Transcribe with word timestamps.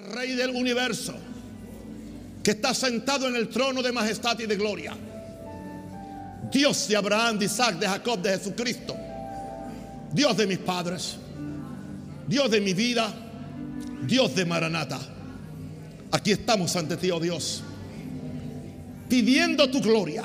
Rey 0.00 0.34
del 0.34 0.50
universo, 0.50 1.14
que 2.42 2.52
está 2.52 2.72
sentado 2.72 3.28
en 3.28 3.36
el 3.36 3.48
trono 3.48 3.82
de 3.82 3.92
majestad 3.92 4.38
y 4.38 4.46
de 4.46 4.56
gloria. 4.56 4.96
Dios 6.50 6.88
de 6.88 6.96
Abraham, 6.96 7.38
de 7.38 7.44
Isaac, 7.44 7.78
de 7.78 7.86
Jacob, 7.86 8.22
de 8.22 8.30
Jesucristo. 8.30 8.96
Dios 10.10 10.34
de 10.36 10.46
mis 10.46 10.58
padres. 10.58 11.16
Dios 12.26 12.50
de 12.50 12.60
mi 12.62 12.72
vida. 12.72 13.12
Dios 14.06 14.34
de 14.34 14.46
Maranata. 14.46 14.98
Aquí 16.10 16.32
estamos 16.32 16.74
ante 16.74 16.96
ti, 16.96 17.10
oh 17.10 17.20
Dios. 17.20 17.62
Pidiendo 19.10 19.70
tu 19.70 19.82
gloria. 19.82 20.24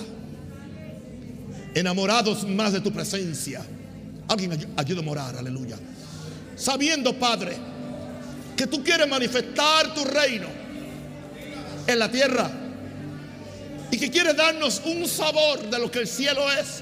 Enamorados 1.76 2.48
más 2.48 2.72
de 2.72 2.80
tu 2.80 2.94
presencia. 2.94 3.66
Alguien 4.30 4.74
ayuda 4.78 5.02
a 5.02 5.04
morar, 5.04 5.36
aleluya. 5.36 5.78
Sabiendo, 6.56 7.20
Padre, 7.20 7.58
que 8.58 8.68
tú 8.68 8.84
quieres 8.84 9.08
manifestar 9.08 9.94
tu 9.94 10.04
reino 10.04 10.48
en 11.86 12.00
la 12.00 12.10
tierra 12.10 12.50
y 13.92 13.98
que 13.98 14.10
quieres 14.10 14.36
darnos 14.36 14.82
un 14.84 15.08
sabor 15.08 15.62
de 15.70 15.80
lo 15.80 15.90
que 15.90 16.00
el 16.00 16.08
cielo 16.08 16.52
es 16.52 16.82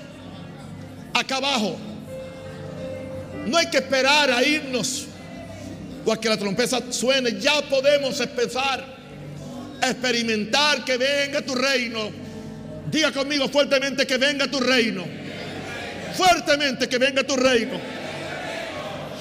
acá 1.13 1.35
abajo. 1.35 1.77
No 3.45 3.57
hay 3.57 3.67
que 3.67 3.77
esperar 3.77 4.31
a 4.31 4.41
irnos 4.41 5.05
o 6.05 6.11
a 6.11 6.19
que 6.19 6.29
la 6.29 6.37
trompeta 6.37 6.91
suene. 6.91 7.39
Ya 7.39 7.61
podemos 7.69 8.19
empezar 8.21 8.83
a 9.81 9.89
experimentar 9.91 10.83
que 10.83 10.97
venga 10.97 11.41
tu 11.41 11.53
reino. 11.53 12.09
Diga 12.89 13.11
conmigo 13.11 13.49
fuertemente 13.49 14.07
que 14.07 14.17
venga 14.17 14.47
tu 14.47 14.59
reino. 14.59 15.03
Fuertemente 16.15 16.87
que 16.87 16.97
venga 16.97 17.23
tu 17.23 17.35
reino. 17.35 17.79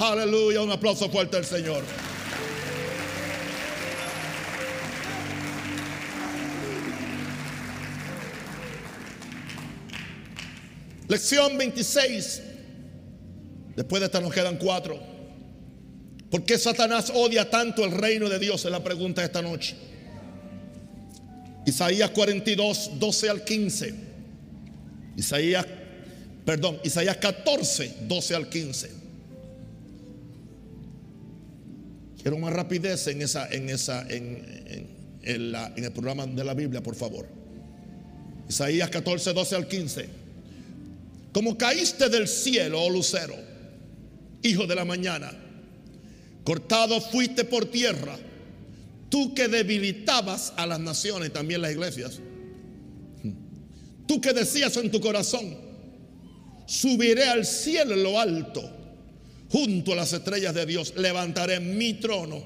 Aleluya, 0.00 0.62
un 0.62 0.70
aplauso 0.70 1.10
fuerte 1.10 1.36
al 1.36 1.44
Señor. 1.44 1.82
Lección 11.08 11.58
26. 11.58 12.42
Después 13.76 14.00
de 14.00 14.06
esta 14.06 14.20
nos 14.20 14.32
quedan 14.32 14.56
cuatro. 14.56 14.98
¿Por 16.30 16.44
qué 16.44 16.58
Satanás 16.58 17.12
odia 17.14 17.48
tanto 17.50 17.84
el 17.84 17.92
reino 17.92 18.28
de 18.28 18.38
Dios? 18.38 18.64
Es 18.64 18.70
la 18.70 18.82
pregunta 18.82 19.20
de 19.20 19.26
esta 19.26 19.42
noche. 19.42 19.76
Isaías 21.66 22.10
42, 22.10 22.92
12 22.98 23.30
al 23.30 23.44
15. 23.44 23.94
Isaías, 25.16 25.66
perdón, 26.44 26.78
Isaías 26.82 27.16
14, 27.18 27.94
12 28.02 28.34
al 28.34 28.48
15. 28.48 28.90
Quiero 32.20 32.38
más 32.38 32.52
rapidez 32.52 33.06
en 33.08 33.22
esa, 33.22 33.48
en 33.48 33.68
esa, 33.68 34.06
en, 34.08 34.88
el 35.22 35.92
programa 35.92 36.26
de 36.26 36.42
la 36.42 36.54
Biblia, 36.54 36.82
por 36.82 36.94
favor. 36.94 37.26
Isaías 38.48 38.88
14, 38.90 39.32
12 39.32 39.56
al 39.56 39.68
15. 39.68 40.23
Como 41.34 41.58
caíste 41.58 42.08
del 42.08 42.28
cielo, 42.28 42.80
oh 42.80 42.88
lucero, 42.88 43.34
hijo 44.40 44.68
de 44.68 44.76
la 44.76 44.84
mañana, 44.84 45.32
cortado 46.44 47.00
fuiste 47.00 47.44
por 47.44 47.64
tierra, 47.64 48.16
tú 49.08 49.34
que 49.34 49.48
debilitabas 49.48 50.52
a 50.56 50.64
las 50.64 50.78
naciones, 50.78 51.32
también 51.32 51.60
las 51.60 51.72
iglesias, 51.72 52.20
tú 54.06 54.20
que 54.20 54.32
decías 54.32 54.76
en 54.76 54.92
tu 54.92 55.00
corazón, 55.00 55.56
subiré 56.66 57.24
al 57.24 57.44
cielo 57.44 57.94
en 57.94 58.04
lo 58.04 58.20
alto, 58.20 58.62
junto 59.50 59.92
a 59.92 59.96
las 59.96 60.12
estrellas 60.12 60.54
de 60.54 60.66
Dios, 60.66 60.94
levantaré 60.96 61.58
mi 61.58 61.94
trono 61.94 62.44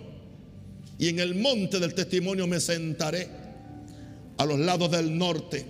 y 0.98 1.08
en 1.08 1.18
el 1.18 1.34
monte 1.34 1.78
del 1.78 1.92
testimonio 1.92 2.46
me 2.46 2.58
sentaré. 2.58 3.28
A 4.38 4.46
los 4.46 4.58
lados 4.60 4.92
del 4.92 5.18
norte, 5.18 5.66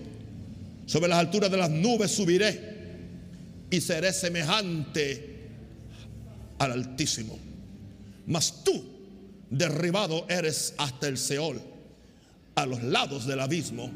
sobre 0.84 1.09
las 1.09 1.19
alturas 1.19 1.51
de 1.51 1.57
las 1.57 1.71
nubes 1.71 2.11
subiré 2.11 2.68
y 3.71 3.81
seré 3.81 4.12
semejante 4.12 5.39
al 6.59 6.73
Altísimo. 6.73 7.39
Mas 8.27 8.65
tú, 8.65 8.84
derribado 9.51 10.27
eres 10.29 10.75
hasta 10.77 11.09
el 11.09 11.19
Seol, 11.19 11.61
a 12.55 12.67
los 12.67 12.83
lados 12.83 13.27
del 13.27 13.41
abismo, 13.41 13.91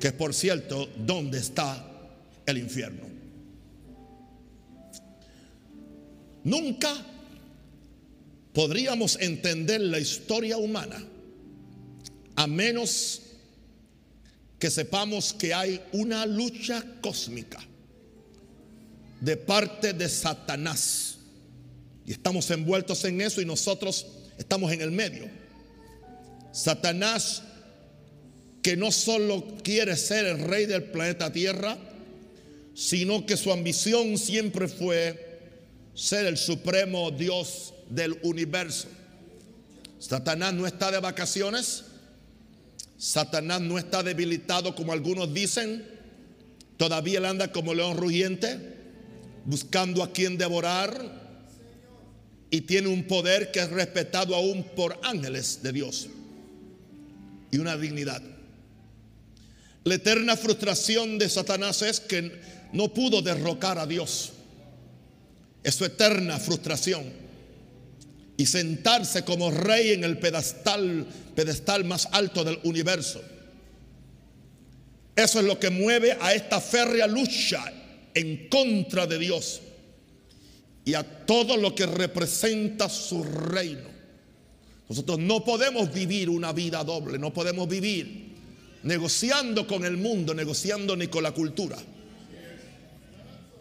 que 0.00 0.12
por 0.12 0.34
cierto, 0.34 0.88
¿dónde 0.96 1.38
está 1.38 1.86
el 2.46 2.58
infierno? 2.58 3.06
Nunca 6.44 6.94
podríamos 8.52 9.18
entender 9.20 9.80
la 9.80 9.98
historia 9.98 10.56
humana 10.56 11.02
a 12.36 12.46
menos 12.46 13.22
que 14.58 14.70
sepamos 14.70 15.32
que 15.32 15.54
hay 15.54 15.80
una 15.92 16.26
lucha 16.26 16.84
cósmica 17.00 17.67
de 19.20 19.36
parte 19.36 19.92
de 19.92 20.08
Satanás. 20.08 21.18
Y 22.06 22.12
estamos 22.12 22.50
envueltos 22.50 23.04
en 23.04 23.20
eso 23.20 23.40
y 23.40 23.44
nosotros 23.44 24.06
estamos 24.38 24.72
en 24.72 24.80
el 24.80 24.90
medio. 24.90 25.28
Satanás 26.52 27.42
que 28.62 28.76
no 28.76 28.90
solo 28.90 29.46
quiere 29.62 29.96
ser 29.96 30.26
el 30.26 30.40
rey 30.40 30.66
del 30.66 30.84
planeta 30.84 31.32
Tierra, 31.32 31.78
sino 32.74 33.26
que 33.26 33.36
su 33.36 33.52
ambición 33.52 34.18
siempre 34.18 34.68
fue 34.68 35.40
ser 35.94 36.26
el 36.26 36.36
supremo 36.36 37.10
Dios 37.10 37.74
del 37.88 38.18
universo. 38.22 38.88
Satanás 39.98 40.54
no 40.54 40.66
está 40.66 40.90
de 40.90 41.00
vacaciones, 41.00 41.84
Satanás 42.96 43.60
no 43.60 43.78
está 43.78 44.02
debilitado 44.02 44.74
como 44.74 44.92
algunos 44.92 45.32
dicen, 45.32 45.84
todavía 46.76 47.18
él 47.18 47.24
anda 47.24 47.52
como 47.52 47.74
león 47.74 47.96
rugiente 47.96 48.77
buscando 49.48 50.02
a 50.02 50.12
quien 50.12 50.36
devorar 50.36 50.92
y 52.50 52.60
tiene 52.60 52.88
un 52.88 53.04
poder 53.04 53.50
que 53.50 53.60
es 53.60 53.70
respetado 53.70 54.34
aún 54.34 54.62
por 54.76 55.00
ángeles 55.02 55.62
de 55.62 55.72
Dios 55.72 56.06
y 57.50 57.56
una 57.56 57.74
dignidad. 57.78 58.20
La 59.84 59.94
eterna 59.94 60.36
frustración 60.36 61.16
de 61.16 61.30
Satanás 61.30 61.80
es 61.80 61.98
que 61.98 62.38
no 62.74 62.92
pudo 62.92 63.22
derrocar 63.22 63.78
a 63.78 63.86
Dios. 63.86 64.32
Es 65.62 65.76
su 65.76 65.86
eterna 65.86 66.38
frustración. 66.38 67.04
Y 68.36 68.44
sentarse 68.44 69.24
como 69.24 69.50
rey 69.50 69.92
en 69.92 70.04
el 70.04 70.18
pedestal, 70.18 71.06
pedestal 71.34 71.86
más 71.86 72.06
alto 72.12 72.44
del 72.44 72.60
universo. 72.64 73.22
Eso 75.16 75.40
es 75.40 75.46
lo 75.46 75.58
que 75.58 75.70
mueve 75.70 76.18
a 76.20 76.34
esta 76.34 76.60
férrea 76.60 77.06
lucha 77.06 77.72
en 78.18 78.48
contra 78.48 79.06
de 79.06 79.16
Dios 79.16 79.60
y 80.84 80.94
a 80.94 81.04
todo 81.04 81.56
lo 81.56 81.74
que 81.74 81.86
representa 81.86 82.88
su 82.88 83.22
reino. 83.22 83.88
Nosotros 84.88 85.20
no 85.20 85.44
podemos 85.44 85.92
vivir 85.92 86.28
una 86.28 86.52
vida 86.52 86.82
doble, 86.82 87.18
no 87.18 87.32
podemos 87.32 87.68
vivir 87.68 88.28
negociando 88.82 89.66
con 89.66 89.84
el 89.84 89.96
mundo, 89.96 90.34
negociando 90.34 90.96
ni 90.96 91.06
con 91.06 91.22
la 91.22 91.32
cultura. 91.32 91.76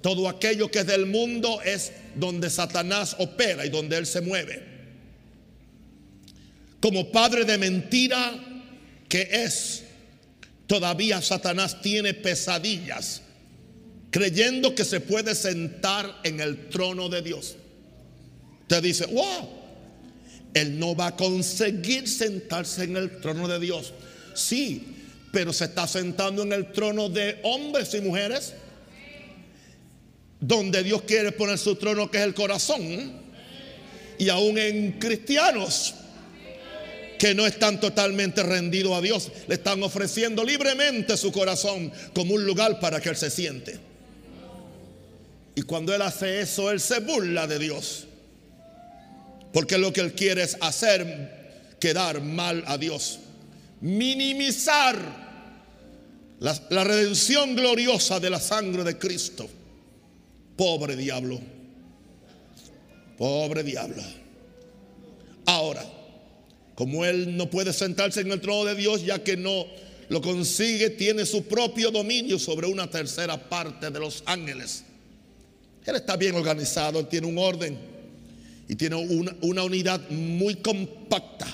Todo 0.01 0.27
aquello 0.27 0.71
que 0.71 0.79
es 0.79 0.87
del 0.87 1.05
mundo 1.05 1.61
es 1.61 1.91
donde 2.15 2.49
Satanás 2.49 3.15
opera 3.19 3.63
y 3.65 3.69
donde 3.69 3.97
él 3.97 4.07
se 4.07 4.21
mueve. 4.21 4.63
Como 6.79 7.11
padre 7.11 7.45
de 7.45 7.57
mentira 7.59 8.63
que 9.07 9.27
es, 9.31 9.83
todavía 10.65 11.21
Satanás 11.21 11.79
tiene 11.81 12.13
pesadillas 12.15 13.21
creyendo 14.11 14.75
que 14.75 14.85
se 14.85 14.99
puede 14.99 15.35
sentar 15.35 16.19
en 16.23 16.39
el 16.39 16.69
trono 16.69 17.09
de 17.09 17.21
Dios. 17.21 17.55
Te 18.67 18.81
dice, 18.81 19.05
wow, 19.05 19.49
él 20.53 20.79
no 20.79 20.95
va 20.95 21.07
a 21.07 21.15
conseguir 21.15 22.07
sentarse 22.07 22.83
en 22.83 22.97
el 22.97 23.19
trono 23.21 23.47
de 23.47 23.59
Dios. 23.59 23.93
Sí, 24.33 24.95
pero 25.31 25.53
se 25.53 25.65
está 25.65 25.87
sentando 25.87 26.43
en 26.43 26.53
el 26.53 26.71
trono 26.71 27.09
de 27.09 27.39
hombres 27.43 27.93
y 27.93 28.01
mujeres, 28.01 28.53
donde 30.39 30.83
Dios 30.83 31.01
quiere 31.03 31.31
poner 31.31 31.57
su 31.57 31.75
trono, 31.75 32.09
que 32.09 32.17
es 32.17 32.23
el 32.23 32.33
corazón. 32.33 33.27
Y 34.17 34.29
aún 34.29 34.57
en 34.57 34.93
cristianos 34.93 35.93
que 37.19 37.33
no 37.33 37.45
están 37.45 37.79
totalmente 37.79 38.43
rendidos 38.43 38.93
a 38.93 39.01
Dios, 39.01 39.31
le 39.47 39.55
están 39.55 39.81
ofreciendo 39.83 40.43
libremente 40.43 41.17
su 41.17 41.31
corazón 41.31 41.91
como 42.13 42.35
un 42.35 42.45
lugar 42.45 42.79
para 42.79 42.99
que 42.99 43.09
Él 43.09 43.15
se 43.15 43.29
siente. 43.29 43.79
Y 45.57 45.63
cuando 45.63 45.91
Él 45.91 46.03
hace 46.03 46.39
eso, 46.39 46.69
Él 46.69 46.79
se 46.79 46.99
burla 46.99 47.47
de 47.47 47.57
Dios. 47.57 48.05
Porque 49.51 49.79
lo 49.79 49.91
que 49.91 50.01
Él 50.01 50.13
quiere 50.13 50.43
es 50.43 50.55
hacer 50.61 51.73
quedar 51.79 52.21
mal 52.21 52.63
a 52.67 52.77
Dios. 52.77 53.17
Minimizar 53.81 54.95
la, 56.39 56.55
la 56.69 56.83
redención 56.83 57.55
gloriosa 57.55 58.19
de 58.19 58.29
la 58.29 58.39
sangre 58.39 58.83
de 58.83 58.99
Cristo. 58.99 59.49
Pobre 60.55 60.95
diablo. 60.95 61.41
Pobre 63.17 63.63
diablo. 63.63 64.03
Ahora, 65.47 65.83
Como 66.75 67.03
él 67.03 67.35
no 67.35 67.49
puede 67.49 67.73
sentarse 67.73 68.21
en 68.21 68.31
el 68.31 68.41
trono 68.41 68.65
de 68.65 68.75
Dios 68.75 69.03
ya 69.03 69.23
que 69.23 69.35
no 69.35 69.65
lo 70.09 70.21
consigue, 70.21 70.91
tiene 70.91 71.25
su 71.25 71.45
propio 71.45 71.89
dominio 71.89 72.37
sobre 72.37 72.67
una 72.67 72.87
tercera 72.87 73.49
parte 73.49 73.89
de 73.89 73.99
los 73.99 74.21
ángeles. 74.27 74.83
Él 75.87 75.95
está 75.95 76.17
bien 76.17 76.35
organizado, 76.35 76.99
él 76.99 77.07
tiene 77.07 77.27
un 77.27 77.37
orden 77.37 77.77
y 78.67 78.75
tiene 78.75 78.97
una, 78.97 79.63
unidad 79.63 80.09
muy 80.09 80.55
compacta. 80.55 81.47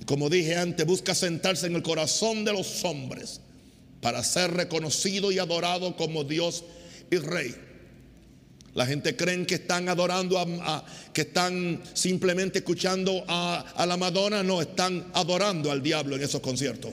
Y 0.00 0.04
como 0.04 0.30
dije 0.30 0.54
antes, 0.54 0.86
busca 0.86 1.12
sentarse 1.12 1.66
en 1.66 1.74
el 1.74 1.82
corazón 1.82 2.44
de 2.44 2.52
los 2.52 2.84
hombres 2.84 3.40
para 4.00 4.22
ser 4.22 4.52
reconocido 4.52 5.32
y 5.32 5.40
adorado 5.40 5.96
como 5.96 6.22
Dios 6.22 6.62
y 7.10 7.16
Rey. 7.16 7.52
La 8.74 8.86
gente 8.86 9.16
cree 9.16 9.44
que 9.44 9.56
están 9.56 9.88
adorando, 9.88 10.38
a, 10.38 10.84
que 11.12 11.22
están 11.22 11.82
simplemente 11.94 12.58
escuchando 12.58 13.24
a, 13.26 13.58
a, 13.74 13.86
la 13.86 13.96
Madonna. 13.96 14.44
No, 14.44 14.62
están 14.62 15.04
adorando 15.14 15.72
al 15.72 15.82
diablo 15.82 16.14
en 16.14 16.22
esos 16.22 16.40
conciertos. 16.40 16.92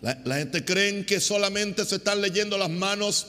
La, 0.00 0.18
la 0.24 0.36
gente 0.36 0.64
cree 0.64 1.04
que 1.04 1.20
solamente 1.20 1.84
se 1.84 1.96
están 1.96 2.22
leyendo 2.22 2.56
las 2.56 2.70
manos 2.70 3.26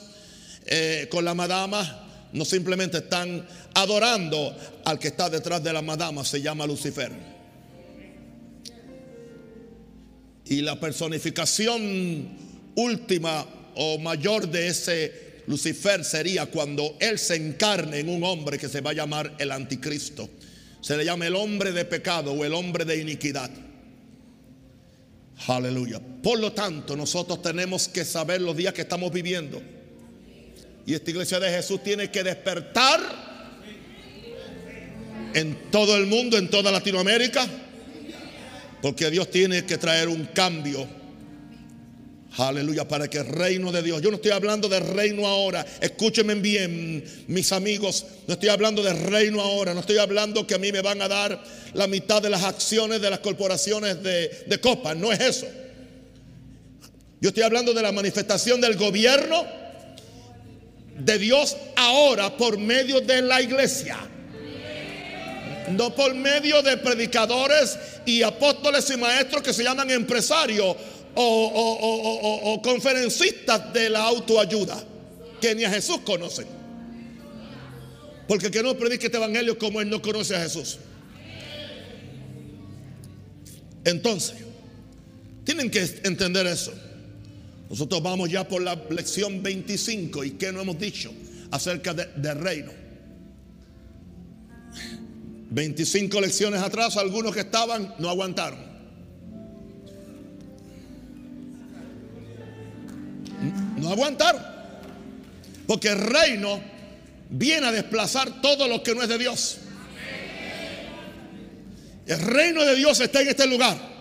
eh, 0.66 1.08
con 1.10 1.24
la 1.24 1.34
madama. 1.34 2.08
No 2.32 2.44
simplemente 2.44 2.98
están 2.98 3.46
adorando 3.74 4.56
al 4.84 4.98
que 4.98 5.08
está 5.08 5.28
detrás 5.28 5.62
de 5.62 5.72
la 5.72 5.82
madama, 5.82 6.24
se 6.24 6.40
llama 6.40 6.66
Lucifer. 6.66 7.12
Y 10.46 10.62
la 10.62 10.78
personificación 10.80 12.36
última 12.74 13.46
o 13.74 13.98
mayor 13.98 14.48
de 14.48 14.68
ese 14.68 15.42
Lucifer 15.46 16.04
sería 16.04 16.46
cuando 16.46 16.96
él 17.00 17.18
se 17.18 17.36
encarne 17.36 17.98
en 17.98 18.08
un 18.08 18.22
hombre 18.24 18.58
que 18.58 18.68
se 18.68 18.80
va 18.80 18.90
a 18.90 18.94
llamar 18.94 19.34
el 19.38 19.50
anticristo. 19.50 20.28
Se 20.80 20.96
le 20.96 21.04
llama 21.04 21.26
el 21.26 21.36
hombre 21.36 21.72
de 21.72 21.84
pecado 21.84 22.32
o 22.32 22.44
el 22.44 22.54
hombre 22.54 22.84
de 22.84 23.00
iniquidad. 23.00 23.50
Aleluya. 25.46 26.00
Por 26.22 26.38
lo 26.38 26.52
tanto, 26.52 26.96
nosotros 26.96 27.42
tenemos 27.42 27.88
que 27.88 28.04
saber 28.04 28.40
los 28.40 28.56
días 28.56 28.72
que 28.72 28.82
estamos 28.82 29.12
viviendo. 29.12 29.60
Y 30.86 30.94
esta 30.94 31.10
iglesia 31.10 31.38
de 31.38 31.50
Jesús 31.50 31.82
tiene 31.82 32.10
que 32.10 32.22
despertar 32.22 33.00
en 35.34 35.70
todo 35.70 35.96
el 35.96 36.06
mundo, 36.06 36.36
en 36.36 36.50
toda 36.50 36.70
Latinoamérica, 36.70 37.46
porque 38.80 39.10
Dios 39.10 39.30
tiene 39.30 39.64
que 39.64 39.78
traer 39.78 40.08
un 40.08 40.26
cambio 40.26 40.86
Aleluya, 42.38 42.88
para 42.88 43.08
que 43.08 43.18
el 43.18 43.26
reino 43.26 43.70
de 43.70 43.82
Dios. 43.82 44.00
Yo 44.00 44.10
no 44.10 44.16
estoy 44.16 44.30
hablando 44.30 44.66
de 44.66 44.80
reino 44.80 45.26
ahora. 45.26 45.66
Escúchenme 45.80 46.34
bien, 46.36 47.04
mis 47.26 47.52
amigos. 47.52 48.06
No 48.26 48.34
estoy 48.34 48.48
hablando 48.48 48.82
de 48.82 48.94
reino 48.94 49.42
ahora. 49.42 49.74
No 49.74 49.80
estoy 49.80 49.98
hablando 49.98 50.46
que 50.46 50.54
a 50.54 50.58
mí 50.58 50.72
me 50.72 50.80
van 50.80 51.02
a 51.02 51.08
dar 51.08 51.42
la 51.74 51.86
mitad 51.86 52.22
de 52.22 52.30
las 52.30 52.42
acciones 52.42 53.02
de 53.02 53.10
las 53.10 53.18
corporaciones 53.18 54.02
de, 54.02 54.44
de 54.46 54.60
copa. 54.60 54.94
No 54.94 55.12
es 55.12 55.20
eso. 55.20 55.46
Yo 57.20 57.28
estoy 57.28 57.42
hablando 57.42 57.74
de 57.74 57.82
la 57.82 57.92
manifestación 57.92 58.62
del 58.62 58.76
gobierno 58.76 59.61
de 60.98 61.18
Dios 61.18 61.56
ahora 61.76 62.36
por 62.36 62.58
medio 62.58 63.00
de 63.00 63.22
la 63.22 63.40
iglesia. 63.40 63.98
No 65.70 65.94
por 65.94 66.14
medio 66.14 66.62
de 66.62 66.76
predicadores 66.76 67.78
y 68.04 68.22
apóstoles 68.22 68.90
y 68.90 68.96
maestros 68.96 69.42
que 69.42 69.52
se 69.52 69.62
llaman 69.62 69.90
empresarios 69.90 70.76
o, 71.14 72.60
conferencistas 72.62 73.72
de 73.72 73.90
la 73.90 74.00
autoayuda 74.04 74.82
que 75.40 75.54
ni 75.54 75.64
a 75.64 75.70
Jesús 75.70 75.98
conocen. 76.04 76.46
Porque 78.28 78.50
que 78.50 78.62
no 78.62 78.76
predique 78.76 79.06
este 79.06 79.18
evangelio 79.18 79.58
como 79.58 79.80
él 79.80 79.90
no 79.90 80.00
conoce 80.00 80.36
a 80.36 80.40
Jesús. 80.40 80.78
Entonces, 83.84 84.36
tienen 85.44 85.70
que 85.70 85.82
entender 86.04 86.46
eso. 86.46 86.72
Nosotros 87.72 88.02
vamos 88.02 88.28
ya 88.28 88.46
por 88.46 88.60
la 88.60 88.74
lección 88.90 89.42
25 89.42 90.24
y 90.24 90.32
qué 90.32 90.52
no 90.52 90.60
hemos 90.60 90.78
dicho 90.78 91.10
acerca 91.50 91.94
del 91.94 92.38
reino. 92.38 92.70
25 95.48 96.20
lecciones 96.20 96.60
atrás, 96.60 96.98
algunos 96.98 97.32
que 97.32 97.40
estaban 97.40 97.94
no 97.98 98.10
aguantaron. 98.10 98.58
No 103.78 103.88
aguantaron. 103.88 104.42
Porque 105.66 105.88
el 105.88 105.98
reino 105.98 106.60
viene 107.30 107.68
a 107.68 107.72
desplazar 107.72 108.42
todo 108.42 108.68
lo 108.68 108.82
que 108.82 108.94
no 108.94 109.02
es 109.02 109.08
de 109.08 109.16
Dios. 109.16 109.56
El 112.06 112.20
reino 112.20 112.66
de 112.66 112.76
Dios 112.76 113.00
está 113.00 113.22
en 113.22 113.28
este 113.28 113.46
lugar. 113.46 113.91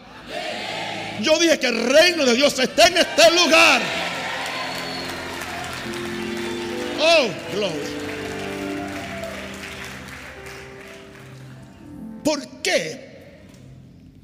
Yo 1.22 1.38
dije 1.40 1.60
que 1.60 1.68
el 1.68 1.86
reino 1.86 2.26
de 2.26 2.36
Dios 2.36 2.58
está 2.58 2.88
en 2.88 2.98
este 2.98 3.32
lugar. 3.32 3.82
Oh, 7.00 7.28
gloria. 7.54 7.90
¿Por 12.24 12.62
qué 12.62 13.42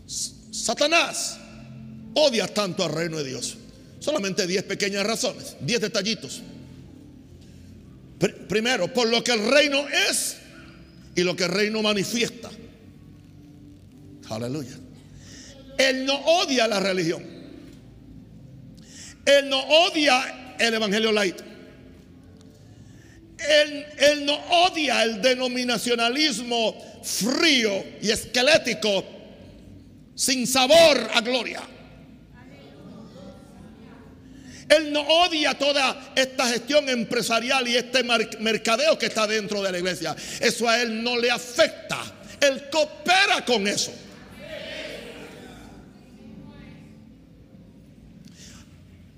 Satanás 0.06 1.40
odia 2.14 2.48
tanto 2.48 2.84
al 2.84 2.94
reino 2.94 3.18
de 3.18 3.24
Dios? 3.24 3.58
Solamente 4.00 4.46
10 4.46 4.64
pequeñas 4.64 5.06
razones, 5.06 5.58
10 5.62 5.82
detallitos. 5.82 6.42
primero, 8.48 8.92
por 8.94 9.08
lo 9.08 9.24
que 9.24 9.32
el 9.32 9.50
reino 9.50 9.86
es 10.10 10.38
y 11.16 11.24
lo 11.24 11.36
que 11.36 11.46
el 11.46 11.52
reino 11.52 11.82
manifiesta. 11.82 12.50
Aleluya. 14.30 14.87
Él 15.78 16.06
no 16.06 16.16
odia 16.16 16.68
la 16.68 16.80
religión. 16.80 17.24
Él 19.26 19.50
no 19.50 19.60
odia 19.60 20.56
el 20.58 20.74
evangelio 20.74 21.12
light. 21.12 21.36
Él, 23.38 23.86
él, 24.00 24.26
no 24.26 24.34
odia 24.34 25.04
el 25.04 25.22
denominacionalismo 25.22 27.04
frío 27.04 27.86
y 28.02 28.10
esquelético 28.10 29.06
sin 30.16 30.48
sabor 30.48 31.10
a 31.14 31.22
gloria. 31.22 31.62
Él 34.70 34.92
no 34.92 35.02
odia 35.02 35.54
toda 35.54 36.12
esta 36.16 36.48
gestión 36.48 36.90
empresarial 36.90 37.68
y 37.68 37.78
este 37.78 38.04
mercadeo 38.04 38.98
que 38.98 39.06
está 39.06 39.28
dentro 39.28 39.62
de 39.62 39.72
la 39.72 39.78
iglesia. 39.78 40.16
Eso 40.40 40.68
a 40.68 40.82
Él 40.82 41.04
no 41.04 41.18
le 41.18 41.32
afecta. 41.32 42.00
Él 42.42 42.70
coopera 42.70 43.46
con 43.46 43.68
eso. 43.68 43.94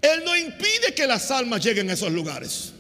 Él 0.02 0.24
no 0.24 0.36
impide 0.36 0.94
que 0.96 1.06
las 1.06 1.30
almas 1.32 1.64
lleguen 1.64 1.90
a 1.90 1.94
esos 1.94 2.12
lugares. 2.12 2.72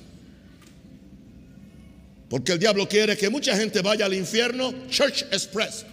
Porque 2.30 2.54
el 2.54 2.60
diablo 2.60 2.88
quiere 2.88 3.18
que 3.18 3.30
mucha 3.30 3.58
gente 3.58 3.82
vaya 3.82 4.06
al 4.06 4.14
infierno, 4.14 4.74
Church 4.90 5.24
Express. 5.32 5.86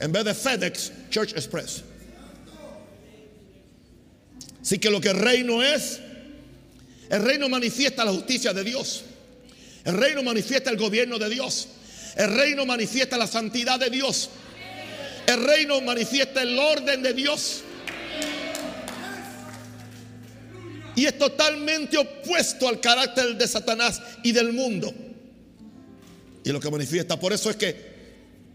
En 0.00 0.12
vez 0.12 0.24
de 0.24 0.34
FedEx, 0.34 0.92
Church 1.08 1.32
Express. 1.32 1.82
Así 4.60 4.78
que 4.78 4.90
lo 4.90 5.00
que 5.00 5.10
el 5.10 5.18
reino 5.18 5.62
es, 5.62 6.00
el 7.10 7.22
reino 7.22 7.48
manifiesta 7.48 8.04
la 8.04 8.12
justicia 8.12 8.52
de 8.52 8.64
Dios. 8.64 9.04
El 9.84 9.96
reino 9.96 10.22
manifiesta 10.22 10.70
el 10.70 10.76
gobierno 10.76 11.18
de 11.18 11.28
Dios. 11.28 11.68
El 12.16 12.34
reino 12.34 12.66
manifiesta 12.66 13.16
la 13.16 13.26
santidad 13.26 13.78
de 13.78 13.90
Dios. 13.90 14.30
El 15.26 15.44
reino 15.44 15.80
manifiesta 15.80 16.42
el 16.42 16.58
orden 16.58 17.02
de 17.02 17.12
Dios. 17.12 17.62
Y 20.96 21.06
es 21.06 21.18
totalmente 21.18 21.98
opuesto 21.98 22.68
al 22.68 22.80
carácter 22.80 23.36
de 23.36 23.48
Satanás 23.48 24.00
y 24.22 24.32
del 24.32 24.52
mundo. 24.52 24.92
Y 26.44 26.50
lo 26.50 26.60
que 26.60 26.70
manifiesta, 26.70 27.18
por 27.18 27.32
eso 27.32 27.50
es 27.50 27.56
que 27.56 27.94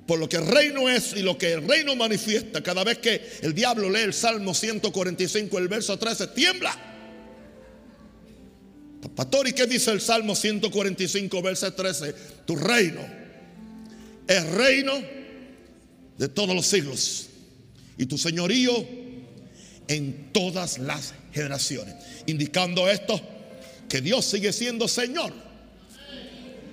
por 0.05 0.17
lo 0.17 0.27
que 0.27 0.37
el 0.37 0.47
reino 0.47 0.89
es 0.89 1.13
y 1.15 1.21
lo 1.21 1.37
que 1.37 1.53
el 1.53 1.67
reino 1.67 1.95
manifiesta, 1.95 2.63
cada 2.63 2.83
vez 2.83 2.97
que 2.97 3.21
el 3.41 3.53
diablo 3.53 3.89
lee 3.89 4.01
el 4.01 4.13
Salmo 4.13 4.55
145, 4.55 5.57
el 5.59 5.67
verso 5.67 5.99
13, 5.99 6.27
tiembla. 6.27 6.75
Pastor, 9.15 9.47
¿y 9.47 9.53
qué 9.53 9.67
dice 9.67 9.91
el 9.91 10.01
Salmo 10.01 10.35
145, 10.35 11.41
verso 11.41 11.71
13? 11.71 12.15
Tu 12.45 12.55
reino 12.55 13.01
es 14.27 14.45
reino 14.51 14.93
de 16.17 16.27
todos 16.27 16.55
los 16.55 16.65
siglos 16.65 17.27
y 17.97 18.05
tu 18.05 18.17
señorío 18.17 18.71
en 19.87 20.31
todas 20.31 20.79
las 20.79 21.13
generaciones. 21.33 21.95
Indicando 22.25 22.89
esto, 22.89 23.19
que 23.87 24.01
Dios 24.01 24.25
sigue 24.25 24.53
siendo 24.53 24.87
Señor. 24.87 25.33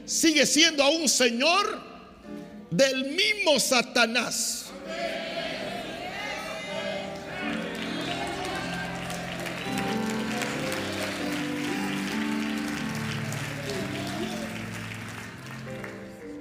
Sigue 0.04 0.46
siendo 0.46 0.82
aún 0.82 1.08
Señor 1.08 1.82
del 2.70 3.04
mismo 3.06 3.58
Satanás. 3.58 4.66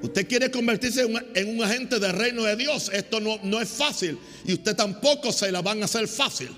Usted 0.01 0.27
quiere 0.27 0.51
convertirse 0.51 1.01
en 1.33 1.49
un, 1.57 1.63
agente 1.63 1.99
del 1.99 2.13
reino 2.13 2.43
de 2.43 2.55
Dios. 2.55 2.91
Esto 2.93 3.19
no, 3.19 3.39
no 3.41 3.59
es 3.59 3.69
fácil. 3.69 4.19
Y 4.45 4.53
usted 4.53 4.75
tampoco 4.75 5.31
se 5.31 5.51
la 5.51 5.63
van 5.63 5.81
a 5.81 5.85
hacer 5.85 6.07
fácil. 6.07 6.49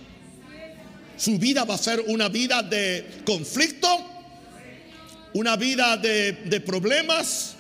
Su 1.18 1.38
vida 1.38 1.66
va 1.66 1.76
a 1.76 1.78
ser 1.78 2.00
una 2.08 2.30
vida 2.30 2.62
de 2.62 3.22
conflicto, 3.26 3.88
una 5.34 5.56
vida 5.56 5.98
de, 5.98 6.32
de 6.32 6.62
problemas, 6.62 7.56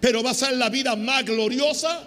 pero 0.00 0.22
va 0.22 0.30
a 0.30 0.34
ser 0.34 0.56
la 0.56 0.68
vida 0.68 0.94
más 0.94 1.24
gloriosa 1.24 2.00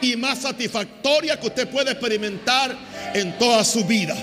y 0.00 0.16
más 0.16 0.42
satisfactoria 0.42 1.38
que 1.38 1.46
usted 1.46 1.68
puede 1.68 1.92
experimentar 1.92 2.76
en 3.14 3.38
toda 3.38 3.64
su 3.64 3.84
vida. 3.84 4.16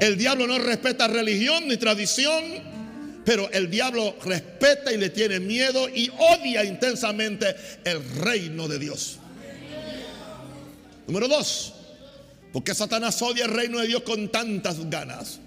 El 0.00 0.18
diablo 0.18 0.46
no 0.46 0.58
respeta 0.58 1.06
religión 1.08 1.68
ni 1.68 1.76
tradición, 1.76 2.44
pero 3.24 3.50
el 3.50 3.70
diablo 3.70 4.16
respeta 4.24 4.92
y 4.92 4.98
le 4.98 5.10
tiene 5.10 5.40
miedo 5.40 5.88
y 5.88 6.10
odia 6.18 6.64
intensamente 6.64 7.56
el 7.84 8.02
reino 8.20 8.68
de 8.68 8.78
Dios. 8.78 9.18
Número 11.06 11.28
dos, 11.28 11.72
porque 12.56 12.74
Satanás 12.74 13.20
odia 13.20 13.44
el 13.44 13.50
reino 13.50 13.80
de 13.80 13.86
Dios 13.88 14.02
con 14.02 14.30
tantas 14.30 14.88
ganas. 14.88 15.40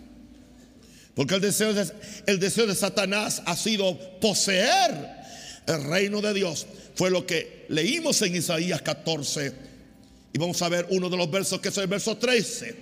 Porque 1.16 1.34
el 1.34 1.42
deseo, 1.42 1.74
de, 1.74 1.92
el 2.28 2.39
deseo 2.39 2.68
de 2.68 2.75
Satanás 2.75 3.42
ha 3.48 3.56
sido 3.56 3.98
poseer 4.20 5.10
el 5.66 5.84
reino 5.86 6.22
de 6.22 6.36
Dios. 6.36 6.68
Fue 6.94 7.10
lo 7.10 7.25
que 7.25 7.66
leímos 7.70 8.22
en 8.22 8.36
Isaías 8.36 8.84
14. 8.84 9.54
Y 10.34 10.38
vamos 10.38 10.62
a 10.62 10.70
ver 10.70 10.86
uno 10.92 11.10
de 11.10 11.18
los 11.18 11.32
versos 11.32 11.60
que 11.60 11.70
es 11.70 11.78
el 11.80 11.88
verso 11.88 12.16
13. 12.16 12.75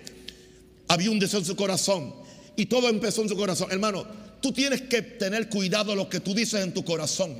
Había 0.89 1.09
un 1.09 1.19
deseo 1.19 1.39
en 1.39 1.45
su 1.45 1.55
corazón. 1.55 2.13
Y 2.57 2.65
todo 2.65 2.89
empezó 2.89 3.21
en 3.21 3.29
su 3.29 3.37
corazón. 3.37 3.69
Hermano, 3.71 4.05
Tú 4.41 4.51
tienes 4.51 4.83
que 4.83 5.01
tener 5.01 5.49
cuidado 5.49 5.91
de 5.91 5.95
lo 5.95 6.09
que 6.09 6.19
tú 6.19 6.33
dices 6.33 6.63
en 6.63 6.73
tu 6.73 6.83
corazón. 6.85 7.35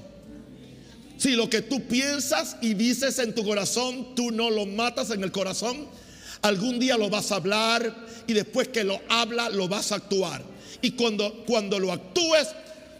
Si 1.17 1.31
lo 1.31 1.49
que 1.49 1.61
tú 1.61 1.87
piensas 1.87 2.57
y 2.61 2.73
dices 2.73 3.19
en 3.19 3.33
tu 3.33 3.43
corazón, 3.43 4.15
tú 4.15 4.31
no 4.31 4.49
lo 4.49 4.65
matas 4.65 5.11
en 5.11 5.23
el 5.23 5.31
corazón, 5.31 5.87
algún 6.41 6.79
día 6.79 6.97
lo 6.97 7.09
vas 7.09 7.31
a 7.31 7.35
hablar 7.35 7.93
y 8.25 8.33
después 8.33 8.67
que 8.69 8.83
lo 8.83 8.99
habla, 9.09 9.49
lo 9.49 9.67
vas 9.67 9.91
a 9.91 9.95
actuar. 9.95 10.43
Y 10.81 10.91
cuando, 10.91 11.43
cuando 11.45 11.79
lo 11.79 11.91
actúes, 11.91 12.47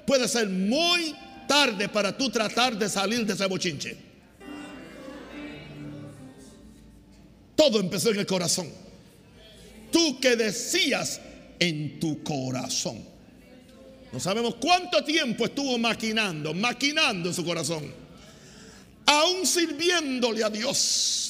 puede 0.05 0.27
ser 0.27 0.47
muy 0.49 1.15
tarde 1.47 1.89
para 1.89 2.17
tú 2.17 2.29
tratar 2.29 2.77
de 2.77 2.89
salir 2.89 3.25
de 3.25 3.33
ese 3.33 3.45
bochinche. 3.45 3.97
Todo 7.55 7.79
empezó 7.79 8.11
en 8.11 8.19
el 8.19 8.25
corazón. 8.25 8.69
Tú 9.91 10.19
que 10.19 10.35
decías 10.35 11.19
en 11.59 11.99
tu 11.99 12.23
corazón. 12.23 13.03
No 14.11 14.19
sabemos 14.19 14.55
cuánto 14.55 15.03
tiempo 15.03 15.45
estuvo 15.45 15.77
maquinando, 15.77 16.53
maquinando 16.53 17.29
en 17.29 17.35
su 17.35 17.43
corazón. 17.43 17.91
Aún 19.05 19.45
sirviéndole 19.45 20.43
a 20.43 20.49
Dios. 20.49 21.26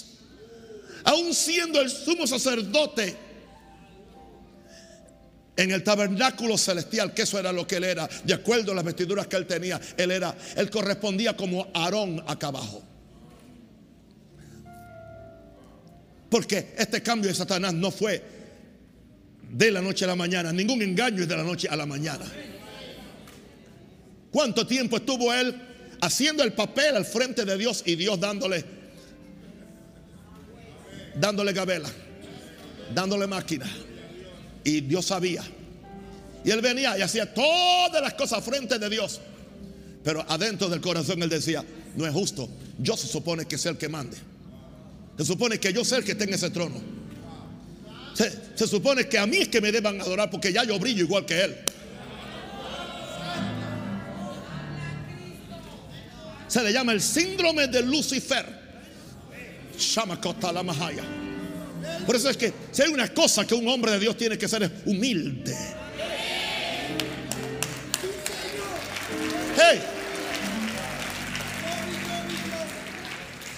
Aún 1.04 1.34
siendo 1.34 1.82
el 1.82 1.90
sumo 1.90 2.28
sacerdote 2.28 3.16
en 5.58 5.72
el 5.72 5.84
tabernáculo 5.84 6.58
celestial, 6.58 7.14
que 7.14 7.24
eso 7.24 7.40
era 7.40 7.52
lo 7.52 7.68
que 7.68 7.78
él 7.78 7.84
era, 7.84 8.08
de 8.24 8.34
acuerdo 8.34 8.72
a 8.72 8.76
las 8.76 8.84
vestiduras 8.84 9.26
que 9.28 9.36
él 9.36 9.48
tenía, 9.48 9.82
él 9.98 10.12
era, 10.12 10.38
él 10.56 10.70
correspondía 10.70 11.36
como 11.36 11.68
Aarón 11.74 12.24
acá 12.28 12.48
abajo. 12.48 12.84
Porque 16.30 16.74
este 16.78 17.02
cambio 17.02 17.30
de 17.30 17.36
Satanás 17.36 17.74
no 17.74 17.90
fue 17.90 18.24
de 19.50 19.72
la 19.72 19.82
noche 19.82 20.06
a 20.06 20.10
la 20.10 20.16
mañana, 20.16 20.54
ningún 20.54 20.82
engaño 20.82 21.24
es 21.24 21.28
de 21.28 21.38
la 21.38 21.44
noche 21.44 21.68
a 21.70 21.76
la 21.76 21.86
mañana. 21.86 22.26
¿Cuánto 24.30 24.68
tiempo 24.68 24.98
estuvo 24.98 25.34
él 25.34 25.56
haciendo 26.02 26.44
el 26.44 26.54
papel 26.54 26.96
al 26.96 27.06
frente 27.06 27.46
de 27.46 27.58
Dios 27.58 27.82
y 27.86 27.96
Dios 27.96 28.20
dándole 28.20 28.77
dándole 31.20 31.54
gabela, 31.54 31.90
dándole 32.94 33.28
máquina? 33.28 33.66
Y 34.64 34.82
Dios 34.82 35.06
sabía. 35.06 35.44
Y 36.44 36.52
él 36.52 36.62
venía 36.62 36.98
y 36.98 37.02
hacía 37.02 37.34
todas 37.34 38.02
las 38.02 38.14
cosas 38.14 38.44
frente 38.44 38.80
de 38.80 38.90
Dios. 38.90 39.22
Pero 40.04 40.26
adentro 40.30 40.70
del 40.70 40.80
corazón 40.82 41.22
él 41.22 41.30
decía, 41.30 41.64
no 41.96 42.06
es 42.06 42.14
justo. 42.14 42.50
Yo 42.80 42.96
se 42.96 43.08
supone 43.08 43.46
que 43.46 43.58
sea 43.58 43.72
el 43.72 43.78
que 43.78 43.90
mande. 43.90 44.18
Se 45.18 45.26
supone 45.26 45.60
que 45.60 45.74
yo 45.74 45.84
sea 45.84 45.98
el 45.98 46.04
que 46.04 46.16
tenga 46.16 46.36
ese 46.36 46.50
trono. 46.50 46.76
Se, 48.14 48.32
se 48.56 48.68
supone 48.68 49.08
que 49.08 49.18
a 49.18 49.28
mí 49.28 49.38
es 49.38 49.48
que 49.48 49.62
me 49.62 49.72
deban 49.72 50.00
adorar 50.00 50.30
porque 50.30 50.54
ya 50.54 50.64
yo 50.64 50.80
brillo 50.80 51.04
igual 51.04 51.26
que 51.26 51.44
él. 51.44 51.58
Se 56.48 56.64
le 56.64 56.72
llama 56.72 56.94
el 56.94 57.02
síndrome 57.02 57.68
de 57.68 57.84
Lucifer. 57.84 58.57
Por 62.06 62.16
eso 62.16 62.30
es 62.30 62.38
que 62.38 62.54
si 62.72 62.82
hay 62.82 62.90
una 62.90 63.08
cosa 63.14 63.46
que 63.46 63.56
un 63.56 63.68
hombre 63.68 63.92
de 63.92 64.00
Dios 64.00 64.18
tiene 64.18 64.38
que 64.38 64.48
ser 64.48 64.64
es 64.64 64.72
humilde. 64.86 65.56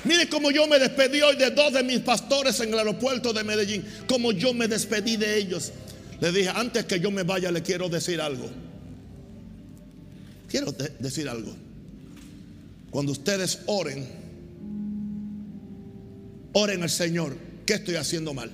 Mire 0.05 0.27
cómo 0.29 0.49
yo 0.49 0.65
me 0.67 0.79
despedí 0.79 1.21
hoy 1.21 1.35
de 1.35 1.51
dos 1.51 1.73
de 1.73 1.83
mis 1.83 1.99
pastores 1.99 2.59
en 2.61 2.73
el 2.73 2.79
aeropuerto 2.79 3.33
de 3.33 3.43
Medellín. 3.43 3.85
Como 4.07 4.31
yo 4.31 4.53
me 4.53 4.67
despedí 4.67 5.17
de 5.17 5.38
ellos. 5.38 5.71
Le 6.19 6.31
dije, 6.31 6.49
antes 6.49 6.85
que 6.85 6.99
yo 6.99 7.11
me 7.11 7.23
vaya, 7.23 7.51
le 7.51 7.61
quiero 7.61 7.89
decir 7.89 8.19
algo. 8.19 8.49
Quiero 10.49 10.73
decir 10.99 11.29
algo. 11.29 11.55
Cuando 12.89 13.11
ustedes 13.11 13.59
oren, 13.67 14.07
oren 16.53 16.84
al 16.84 16.89
Señor, 16.89 17.36
¿qué 17.65 17.75
estoy 17.75 17.96
haciendo 17.96 18.34
mal? 18.34 18.51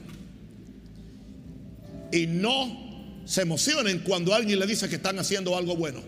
Y 2.12 2.28
no 2.28 3.22
se 3.26 3.42
emocionen 3.42 4.00
cuando 4.00 4.34
alguien 4.34 4.60
le 4.60 4.68
dice 4.68 4.88
que 4.88 4.96
están 4.96 5.20
haciendo 5.20 5.58
algo 5.58 5.76
bueno. 5.76 6.02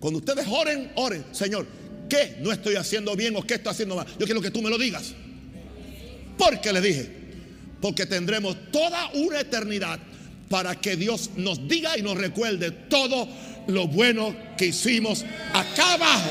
Cuando 0.00 0.18
ustedes 0.18 0.46
oren, 0.48 0.92
oren, 0.96 1.24
Señor, 1.32 1.66
¿qué 2.10 2.36
no 2.42 2.52
estoy 2.52 2.74
haciendo 2.76 3.16
bien 3.16 3.34
o 3.36 3.42
qué 3.42 3.54
estoy 3.54 3.70
haciendo 3.70 3.96
mal? 3.96 4.06
Yo 4.18 4.26
quiero 4.26 4.42
que 4.42 4.50
tú 4.50 4.60
me 4.60 4.68
lo 4.68 4.76
digas. 4.76 5.14
Porque 6.36 6.72
le 6.72 6.80
dije, 6.80 7.10
porque 7.80 8.04
tendremos 8.04 8.56
toda 8.70 9.10
una 9.14 9.40
eternidad 9.40 9.98
para 10.50 10.78
que 10.78 10.96
Dios 10.96 11.30
nos 11.36 11.66
diga 11.66 11.96
y 11.96 12.02
nos 12.02 12.16
recuerde 12.18 12.70
todo 12.70 13.26
lo 13.66 13.88
bueno 13.88 14.36
que 14.58 14.66
hicimos 14.66 15.24
acá 15.52 15.94
abajo. 15.94 16.30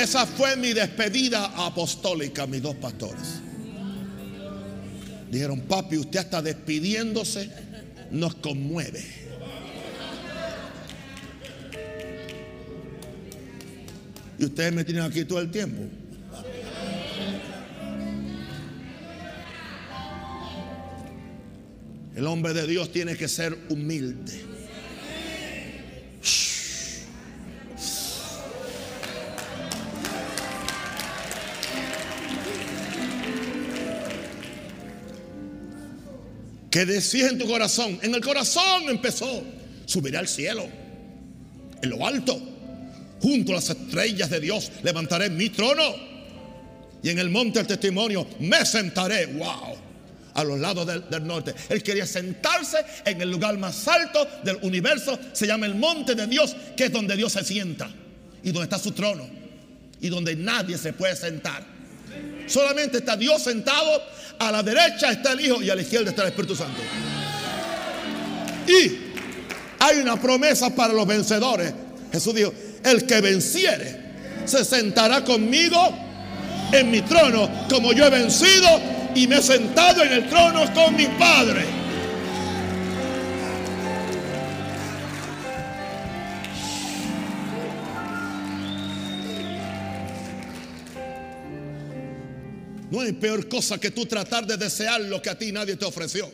Esa 0.00 0.26
fue 0.26 0.56
mi 0.56 0.72
despedida 0.72 1.66
apostólica, 1.66 2.46
mis 2.46 2.62
dos 2.62 2.74
pastores. 2.76 3.40
Dijeron, 5.30 5.60
papi, 5.60 5.98
usted 5.98 6.20
está 6.20 6.40
despidiéndose 6.40 7.50
nos 8.10 8.34
conmueve. 8.36 9.04
Y 14.38 14.44
ustedes 14.46 14.72
me 14.72 14.84
tienen 14.84 15.04
aquí 15.04 15.24
todo 15.26 15.40
el 15.40 15.50
tiempo. 15.50 15.82
El 22.16 22.26
hombre 22.26 22.54
de 22.54 22.66
Dios 22.66 22.90
tiene 22.90 23.16
que 23.16 23.28
ser 23.28 23.56
humilde. 23.68 24.59
¿Qué 36.80 36.86
decías 36.86 37.32
en 37.32 37.38
tu 37.38 37.46
corazón? 37.46 37.98
En 38.00 38.14
el 38.14 38.22
corazón 38.22 38.88
empezó. 38.88 39.44
Subiré 39.84 40.16
al 40.16 40.26
cielo, 40.26 40.66
en 41.82 41.90
lo 41.90 42.06
alto, 42.06 42.40
junto 43.20 43.52
a 43.52 43.56
las 43.56 43.68
estrellas 43.68 44.30
de 44.30 44.40
Dios, 44.40 44.72
levantaré 44.82 45.28
mi 45.28 45.50
trono. 45.50 45.82
Y 47.02 47.10
en 47.10 47.18
el 47.18 47.28
monte 47.28 47.58
del 47.58 47.66
testimonio 47.66 48.26
me 48.38 48.64
sentaré. 48.64 49.26
¡Wow! 49.26 49.76
a 50.32 50.42
los 50.42 50.58
lados 50.58 50.86
del, 50.86 51.26
norte. 51.26 51.54
Él 51.68 51.82
quería 51.82 52.06
sentarse 52.06 52.78
en 53.04 53.20
el 53.20 53.30
lugar 53.30 53.58
más 53.58 53.86
alto 53.86 54.26
del 54.42 54.56
universo. 54.62 55.18
Se 55.34 55.46
llama 55.46 55.66
el 55.66 55.74
monte 55.74 56.14
de 56.14 56.26
Dios, 56.28 56.56
que 56.78 56.84
es 56.84 56.92
donde 56.92 57.14
Dios 57.14 57.32
se 57.32 57.44
sienta 57.44 57.90
y 58.42 58.52
donde 58.52 58.62
está 58.62 58.78
su 58.78 58.92
trono 58.92 59.28
y 60.00 60.08
donde 60.08 60.34
nadie 60.34 60.78
se 60.78 60.94
puede 60.94 61.14
sentar. 61.14 61.62
Solamente 62.50 62.98
está 62.98 63.16
Dios 63.16 63.42
sentado, 63.42 64.02
a 64.38 64.50
la 64.50 64.62
derecha 64.62 65.12
está 65.12 65.32
el 65.32 65.40
Hijo 65.40 65.62
y 65.62 65.70
a 65.70 65.74
la 65.74 65.82
izquierda 65.82 66.10
está 66.10 66.22
el 66.22 66.28
Espíritu 66.28 66.56
Santo. 66.56 66.80
Y 68.66 68.98
hay 69.78 69.98
una 69.98 70.20
promesa 70.20 70.74
para 70.74 70.92
los 70.92 71.06
vencedores. 71.06 71.72
Jesús 72.12 72.34
dijo, 72.34 72.52
el 72.84 73.06
que 73.06 73.20
venciere 73.20 74.00
se 74.44 74.64
sentará 74.64 75.24
conmigo 75.24 75.94
en 76.72 76.90
mi 76.90 77.02
trono 77.02 77.48
como 77.68 77.92
yo 77.92 78.06
he 78.06 78.10
vencido 78.10 78.68
y 79.14 79.26
me 79.26 79.38
he 79.38 79.42
sentado 79.42 80.02
en 80.02 80.12
el 80.12 80.28
trono 80.28 80.72
con 80.74 80.96
mi 80.96 81.06
Padre. 81.06 81.79
No 92.90 93.00
hay 93.00 93.12
peor 93.12 93.48
cosa 93.48 93.78
que 93.78 93.90
tú 93.90 94.04
tratar 94.06 94.46
de 94.46 94.56
desear 94.56 95.00
lo 95.02 95.22
que 95.22 95.30
a 95.30 95.38
ti 95.38 95.52
nadie 95.52 95.76
te 95.76 95.84
ofreció. 95.84 96.30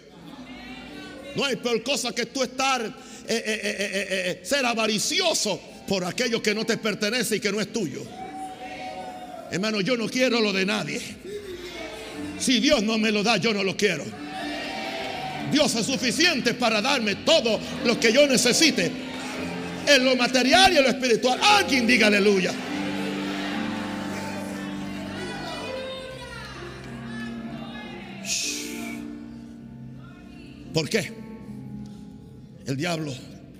No 1.34 1.44
hay 1.44 1.56
peor 1.56 1.82
cosa 1.82 2.12
que 2.12 2.26
tú 2.26 2.42
estar, 2.42 2.80
eh, 2.82 2.92
eh, 3.28 4.06
eh, 4.08 4.40
ser 4.42 4.64
avaricioso 4.64 5.60
por 5.86 6.04
aquello 6.04 6.42
que 6.42 6.54
no 6.54 6.64
te 6.64 6.78
pertenece 6.78 7.36
y 7.36 7.40
que 7.40 7.52
no 7.52 7.60
es 7.60 7.70
tuyo. 7.72 8.02
Hermano, 9.50 9.82
yo 9.82 9.96
no 9.96 10.08
quiero 10.08 10.40
lo 10.40 10.52
de 10.52 10.64
nadie. 10.64 11.00
Si 12.38 12.58
Dios 12.58 12.82
no 12.82 12.96
me 12.96 13.12
lo 13.12 13.22
da, 13.22 13.36
yo 13.36 13.52
no 13.52 13.62
lo 13.62 13.76
quiero. 13.76 14.04
Dios 15.52 15.74
es 15.74 15.86
suficiente 15.86 16.54
para 16.54 16.80
darme 16.80 17.16
todo 17.16 17.60
lo 17.84 18.00
que 18.00 18.12
yo 18.12 18.26
necesite. 18.26 18.90
En 19.86 20.04
lo 20.04 20.16
material 20.16 20.72
y 20.72 20.78
en 20.78 20.84
lo 20.84 20.88
espiritual. 20.88 21.38
Alguien 21.40 21.86
diga 21.86 22.08
aleluya. 22.08 22.52
¿Por 30.76 30.90
qué? 30.90 31.10
El 32.66 32.76
diablo 32.76 33.10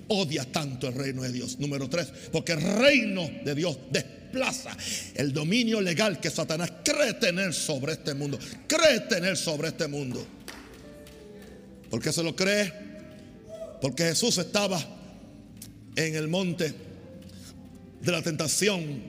odia 0.09 0.45
tanto 0.53 0.87
el 0.89 0.93
reino 0.93 1.23
de 1.23 1.33
Dios. 1.33 1.59
Número 1.59 1.89
tres, 1.89 2.13
porque 2.31 2.53
el 2.53 2.61
reino 2.61 3.27
de 3.43 3.55
Dios 3.55 3.79
desplaza 3.91 4.77
el 5.15 5.33
dominio 5.33 5.81
legal 5.81 6.21
que 6.21 6.29
Satanás 6.29 6.71
cree 6.85 7.15
tener 7.15 7.55
sobre 7.55 7.95
este 7.95 8.13
mundo. 8.13 8.39
Cree 8.67 9.01
tener 9.09 9.39
sobre 9.39 9.69
este 9.69 9.87
mundo. 9.87 10.27
¿Por 11.89 12.03
qué 12.03 12.13
se 12.13 12.23
lo 12.23 12.37
cree? 12.37 12.71
Porque 13.81 14.05
Jesús 14.05 14.37
estaba 14.37 14.79
en 15.97 16.17
el 16.17 16.29
monte 16.29 16.75
de 18.03 18.13
la 18.13 18.21
tentación, 18.21 19.03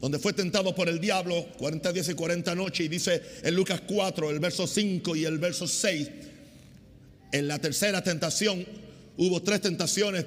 donde 0.00 0.20
fue 0.20 0.34
tentado 0.34 0.72
por 0.72 0.88
el 0.88 1.00
diablo 1.00 1.48
40 1.58 1.92
días 1.92 2.08
y 2.10 2.14
40 2.14 2.54
noches. 2.54 2.86
Y 2.86 2.88
dice 2.88 3.20
en 3.42 3.56
Lucas 3.56 3.82
4, 3.88 4.30
el 4.30 4.38
verso 4.38 4.68
5 4.68 5.16
y 5.16 5.24
el 5.24 5.38
verso 5.38 5.66
6 5.66 6.08
en 7.32 7.48
la 7.48 7.58
tercera 7.58 8.02
tentación 8.02 8.64
hubo 9.16 9.42
tres 9.42 9.60
tentaciones 9.60 10.24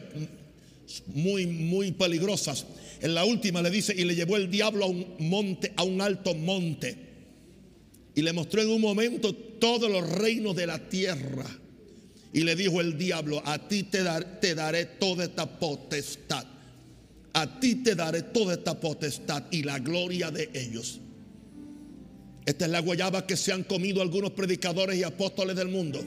muy, 1.08 1.48
muy 1.48 1.92
peligrosas. 1.92 2.66
En 3.02 3.16
la 3.16 3.26
última 3.26 3.62
le 3.62 3.72
dice, 3.72 3.94
y 3.98 4.04
le 4.04 4.16
llevó 4.16 4.38
el 4.38 4.52
diablo 4.52 4.86
a 4.86 4.88
un 4.88 5.16
monte, 5.20 5.74
a 5.76 5.84
un 5.84 6.02
alto 6.02 6.36
monte. 6.36 6.96
Y 8.14 8.22
le 8.22 8.34
mostró 8.34 8.62
en 8.62 8.70
un 8.70 8.82
momento 8.82 9.34
todos 9.34 9.90
los 9.90 10.08
reinos 10.08 10.56
de 10.56 10.68
la 10.68 10.90
tierra. 10.90 11.46
Y 12.34 12.42
le 12.42 12.56
dijo 12.56 12.80
el 12.82 12.98
diablo, 12.98 13.42
a 13.46 13.68
ti 13.68 13.84
te, 13.84 14.04
te 14.40 14.54
daré 14.54 14.86
toda 14.86 15.24
esta 15.24 15.60
potestad. 15.60 16.46
A 17.34 17.60
ti 17.60 17.76
te 17.76 17.96
daré 17.96 18.24
toda 18.24 18.54
esta 18.54 18.80
potestad 18.80 19.46
y 19.52 19.64
la 19.64 19.80
gloria 19.80 20.30
de 20.30 20.50
ellos. 20.54 21.00
Esta 22.46 22.66
es 22.66 22.72
la 22.72 22.82
guayaba 22.82 23.26
que 23.26 23.38
se 23.38 23.54
han 23.54 23.64
comido 23.64 24.02
algunos 24.02 24.32
predicadores 24.32 24.98
y 24.98 25.04
apóstoles 25.04 25.56
del 25.56 25.70
mundo 25.70 26.04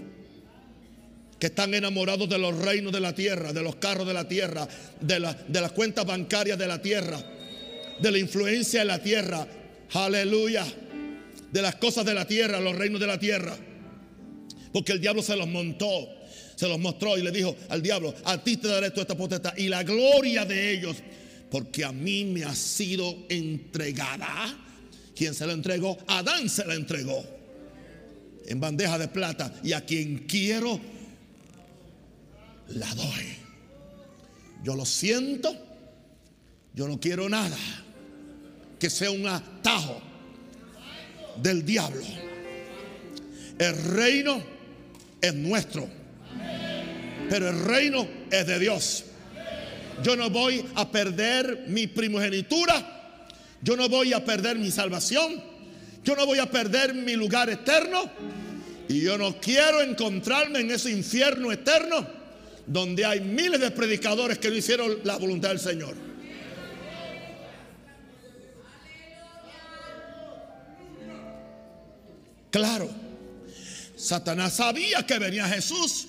que 1.45 1.49
están 1.49 1.75
enamorados 1.75 2.27
de 2.27 2.39
los 2.39 2.57
reinos 2.57 2.91
de 2.91 3.01
la 3.01 3.15
tierra, 3.15 3.53
de 3.53 3.63
los 3.63 3.77
carros 3.77 4.07
de 4.07 4.15
la 4.15 4.27
tierra, 4.27 4.67
de, 4.99 5.21
la, 5.21 5.35
de 5.35 5.61
las 5.61 5.73
cuentas 5.73 6.07
bancarias 6.07 6.59
de 6.59 6.67
la 6.67 6.81
tierra, 6.81 7.23
de 8.01 8.11
la 8.11 8.17
influencia 8.17 8.81
de 8.81 8.87
la 8.87 8.99
tierra, 8.99 9.47
aleluya, 9.93 10.65
de 11.53 11.61
las 11.61 11.75
cosas 11.75 12.07
de 12.07 12.15
la 12.15 12.27
tierra, 12.27 12.61
los 12.61 12.75
reinos 12.75 12.99
de 12.99 13.07
la 13.07 13.19
tierra. 13.19 13.55
Porque 14.73 14.93
el 14.93 15.03
diablo 15.03 15.23
se 15.23 15.37
los 15.37 15.47
montó, 15.47 16.09
se 16.57 16.67
los 16.67 16.79
mostró 16.79 17.19
y 17.19 17.23
le 17.23 17.31
dijo 17.31 17.55
al 17.69 17.83
diablo, 17.83 18.15
a 18.25 18.43
ti 18.43 18.57
te 18.57 18.69
daré 18.69 18.89
toda 18.89 19.03
esta 19.03 19.15
potestad 19.15 19.55
y 19.59 19.69
la 19.69 19.83
gloria 19.83 20.47
de 20.47 20.73
ellos, 20.73 20.97
porque 21.51 21.85
a 21.85 21.93
mí 21.93 22.25
me 22.25 22.45
ha 22.45 22.55
sido 22.55 23.19
entregada. 23.29 24.31
¿Quién 25.15 25.35
se 25.35 25.45
lo 25.45 25.53
entregó? 25.53 25.99
Adán 26.07 26.49
se 26.49 26.65
la 26.65 26.73
entregó 26.73 27.23
en 28.47 28.59
bandeja 28.61 28.97
de 28.97 29.09
plata 29.09 29.53
y 29.63 29.75
a 29.75 29.85
quien 29.85 30.21
quiero 30.21 30.94
la 32.69 32.93
doy. 32.95 33.37
Yo 34.63 34.75
lo 34.75 34.87
siento, 34.87 35.55
yo 36.75 36.89
no 36.89 36.99
quiero 36.99 37.29
nada 37.29 37.57
que 38.79 38.89
sea 38.91 39.11
un 39.11 39.27
atajo 39.27 40.01
del 41.37 41.65
diablo. 41.65 42.05
El 43.59 43.77
reino 43.93 44.43
es 45.21 45.35
nuestro, 45.35 45.89
pero 47.29 47.49
el 47.49 47.65
reino 47.65 48.07
es 48.31 48.47
de 48.47 48.59
Dios. 48.59 49.05
Yo 50.03 50.17
no 50.17 50.29
voy 50.31 50.65
a 50.75 50.91
perder 50.91 51.65
mi 51.69 51.87
primogenitura, 51.87 53.29
yo 53.63 53.77
no 53.77 53.89
voy 53.89 54.13
a 54.13 54.25
perder 54.25 54.59
mi 54.59 54.71
salvación, 54.71 55.43
yo 56.03 56.17
no 56.17 56.27
voy 56.27 56.39
a 56.39 56.51
perder 56.51 56.95
mi 56.95 57.15
lugar 57.15 57.49
eterno 57.49 58.11
y 58.89 59.03
yo 59.03 59.17
no 59.17 59.41
quiero 59.41 59.83
encontrarme 59.83 60.61
en 60.61 60.71
ese 60.71 60.91
infierno 60.91 61.53
eterno 61.53 62.24
donde 62.67 63.05
hay 63.05 63.21
miles 63.21 63.61
de 63.61 63.71
predicadores 63.71 64.39
que 64.39 64.49
no 64.49 64.57
hicieron 64.57 64.99
la 65.05 65.17
voluntad 65.17 65.51
del 65.51 65.61
Señor. 65.61 65.95
Claro, 72.51 72.89
Satanás 73.97 74.55
sabía 74.55 75.05
que 75.05 75.19
venía 75.19 75.49
Jesús 75.49 76.07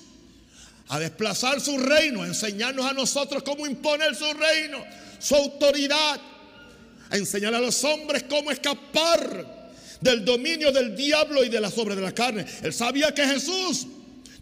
a 0.88 1.00
desplazar 1.00 1.60
su 1.60 1.76
reino, 1.76 2.22
a 2.22 2.26
enseñarnos 2.26 2.86
a 2.86 2.92
nosotros 2.92 3.42
cómo 3.42 3.66
imponer 3.66 4.14
su 4.14 4.32
reino, 4.32 4.84
su 5.18 5.34
autoridad, 5.34 6.20
a 7.10 7.16
enseñar 7.16 7.54
a 7.54 7.60
los 7.60 7.82
hombres 7.82 8.24
cómo 8.28 8.52
escapar 8.52 9.56
del 10.00 10.24
dominio 10.24 10.70
del 10.70 10.94
diablo 10.94 11.42
y 11.42 11.48
de 11.48 11.60
las 11.60 11.76
obras 11.78 11.96
de 11.96 12.02
la 12.02 12.12
carne. 12.12 12.46
Él 12.62 12.72
sabía 12.72 13.12
que 13.12 13.26
Jesús 13.26 13.86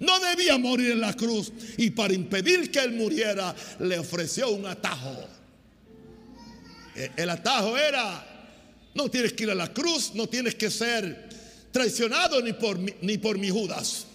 no 0.05 0.21
debía 0.21 0.59
morir 0.59 0.93
en 0.93 1.01
la 1.01 1.15
cruz. 1.15 1.53
Y 1.77 1.91
para 1.91 2.15
impedir 2.15 2.71
que 2.71 2.81
él 2.81 2.93
muriera, 2.93 3.55
le 3.81 3.99
ofreció 3.99 4.51
un 4.51 4.67
atajo. 4.67 5.29
E, 6.95 7.11
el 7.17 7.31
atajo 7.31 7.77
era, 7.77 8.25
no 8.95 9.11
tienes 9.11 9.33
que 9.33 9.45
ir 9.45 9.51
a 9.51 9.55
la 9.55 9.73
cruz, 9.73 10.13
no 10.15 10.29
tienes 10.29 10.55
que 10.55 10.71
ser 10.71 11.29
traicionado 11.73 12.41
ni 12.41 12.53
por, 12.53 12.79
ni 12.79 13.19
por 13.19 13.39
mi 13.39 13.51
Judas. 13.51 14.07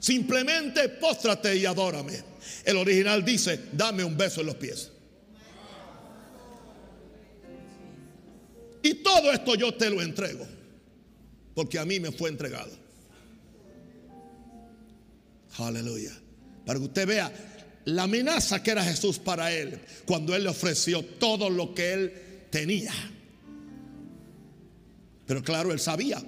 Simplemente 0.00 0.88
póstrate 0.88 1.56
y 1.56 1.66
adórame. 1.66 2.22
El 2.64 2.76
original 2.76 3.24
dice, 3.24 3.60
dame 3.72 4.04
un 4.04 4.16
beso 4.16 4.40
en 4.40 4.46
los 4.46 4.56
pies. 4.56 4.90
Y 8.82 8.94
todo 8.94 9.32
esto 9.32 9.54
yo 9.54 9.74
te 9.74 9.90
lo 9.90 10.00
entrego, 10.00 10.46
porque 11.54 11.78
a 11.78 11.84
mí 11.84 11.98
me 12.00 12.12
fue 12.12 12.30
entregado. 12.30 12.70
Aleluya. 15.58 16.12
Para 16.64 16.78
que 16.78 16.84
usted 16.84 17.06
vea 17.06 17.32
la 17.86 18.04
amenaza 18.04 18.62
que 18.62 18.70
era 18.70 18.84
Jesús 18.84 19.18
para 19.18 19.52
él 19.52 19.80
cuando 20.04 20.34
él 20.34 20.44
le 20.44 20.50
ofreció 20.50 21.02
todo 21.02 21.48
lo 21.48 21.74
que 21.74 21.92
él 21.92 22.12
tenía. 22.50 22.92
Pero 25.26 25.42
claro, 25.42 25.72
él 25.72 25.80
sabía 25.80 26.22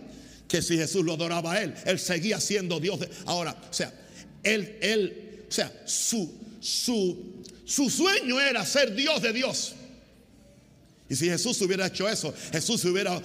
que 0.49 0.63
si 0.63 0.77
Jesús 0.77 1.05
lo 1.05 1.15
adoraba 1.15 1.53
a 1.53 1.63
él, 1.63 1.75
él 1.85 1.99
seguía 1.99 2.41
siendo 2.41 2.81
Dios. 2.81 2.99
Ahora, 3.27 3.57
o 3.71 3.73
sea, 3.73 3.93
él, 4.43 4.79
él, 4.81 5.45
o 5.49 5.53
sea, 5.53 5.73
su, 5.85 6.33
su, 6.61 7.43
su 7.65 7.89
sueño 7.89 8.41
era 8.41 8.65
ser 8.67 8.95
Dios 8.95 9.23
de 9.23 9.33
Dios. 9.33 9.75
Y 11.09 11.17
si 11.17 11.27
Jesús 11.27 11.61
hubiera 11.63 11.87
hecho 11.87 12.09
eso, 12.09 12.33
Jesús 12.53 12.85
hubiera, 12.85 13.21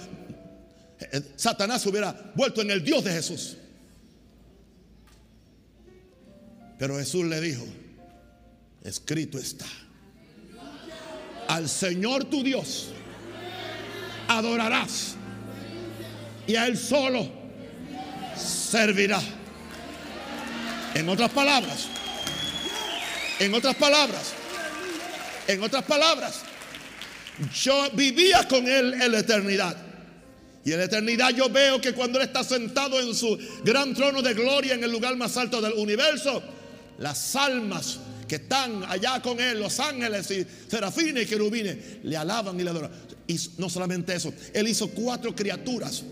eh, 1.00 1.22
Satanás 1.36 1.84
hubiera 1.86 2.32
vuelto 2.34 2.62
en 2.62 2.70
el 2.70 2.82
Dios 2.82 3.04
de 3.04 3.12
Jesús. 3.12 3.56
Pero 6.78 6.98
Jesús 6.98 7.24
le 7.24 7.40
dijo, 7.40 7.64
escrito 8.84 9.38
está, 9.38 9.66
al 11.48 11.68
Señor 11.68 12.24
tu 12.24 12.42
Dios 12.42 12.88
adorarás 14.28 15.14
y 16.46 16.56
a 16.56 16.66
Él 16.66 16.76
solo 16.76 17.28
servirá. 18.36 19.20
En 20.94 21.08
otras 21.08 21.30
palabras, 21.30 21.88
en 23.38 23.54
otras 23.54 23.74
palabras, 23.76 24.32
en 25.46 25.62
otras 25.62 25.84
palabras, 25.84 26.40
yo 27.54 27.90
vivía 27.92 28.46
con 28.48 28.66
Él 28.66 28.94
en 28.94 29.12
la 29.12 29.18
eternidad. 29.18 29.76
Y 30.64 30.72
en 30.72 30.78
la 30.78 30.84
eternidad 30.86 31.30
yo 31.30 31.48
veo 31.48 31.80
que 31.80 31.92
cuando 31.92 32.18
Él 32.18 32.26
está 32.26 32.42
sentado 32.42 32.98
en 32.98 33.14
su 33.14 33.38
gran 33.62 33.94
trono 33.94 34.20
de 34.22 34.34
gloria 34.34 34.74
en 34.74 34.82
el 34.82 34.90
lugar 34.90 35.16
más 35.16 35.36
alto 35.36 35.60
del 35.60 35.74
universo, 35.74 36.42
las 36.98 37.36
almas 37.36 37.98
que 38.26 38.36
están 38.36 38.84
allá 38.84 39.20
con 39.22 39.38
él, 39.40 39.60
los 39.60 39.78
ángeles 39.80 40.30
y 40.30 40.46
serafines 40.68 41.24
y 41.24 41.26
querubines, 41.26 41.76
le 42.02 42.16
alaban 42.16 42.58
y 42.58 42.64
le 42.64 42.70
adoran. 42.70 42.90
Y 43.26 43.38
no 43.58 43.68
solamente 43.68 44.14
eso, 44.14 44.32
él 44.52 44.68
hizo 44.68 44.88
cuatro 44.88 45.34
criaturas 45.34 46.04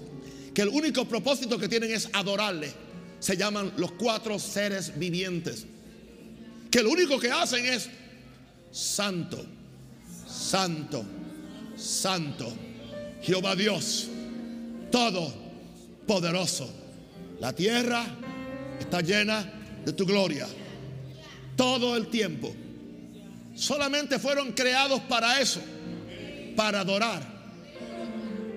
que 0.54 0.62
el 0.62 0.68
único 0.68 1.04
propósito 1.06 1.58
que 1.58 1.68
tienen 1.68 1.90
es 1.90 2.08
adorarle. 2.12 2.72
Se 3.18 3.36
llaman 3.36 3.72
los 3.76 3.92
cuatro 3.92 4.38
seres 4.38 4.96
vivientes. 4.96 5.66
Que 6.70 6.82
lo 6.82 6.90
único 6.90 7.18
que 7.18 7.30
hacen 7.30 7.66
es 7.66 7.88
santo, 8.70 9.44
santo, 10.28 11.04
santo. 11.76 12.52
Jehová 13.22 13.56
Dios, 13.56 14.08
todo 14.92 15.32
poderoso. 16.06 16.70
La 17.40 17.52
tierra 17.52 18.04
está 18.78 19.00
llena 19.00 19.50
de 19.84 19.92
tu 19.92 20.06
gloria. 20.06 20.46
Todo 21.56 21.96
el 21.96 22.08
tiempo. 22.08 22.54
Solamente 23.54 24.18
fueron 24.18 24.52
creados 24.52 25.00
para 25.02 25.40
eso, 25.40 25.60
para 26.56 26.80
adorar 26.80 27.22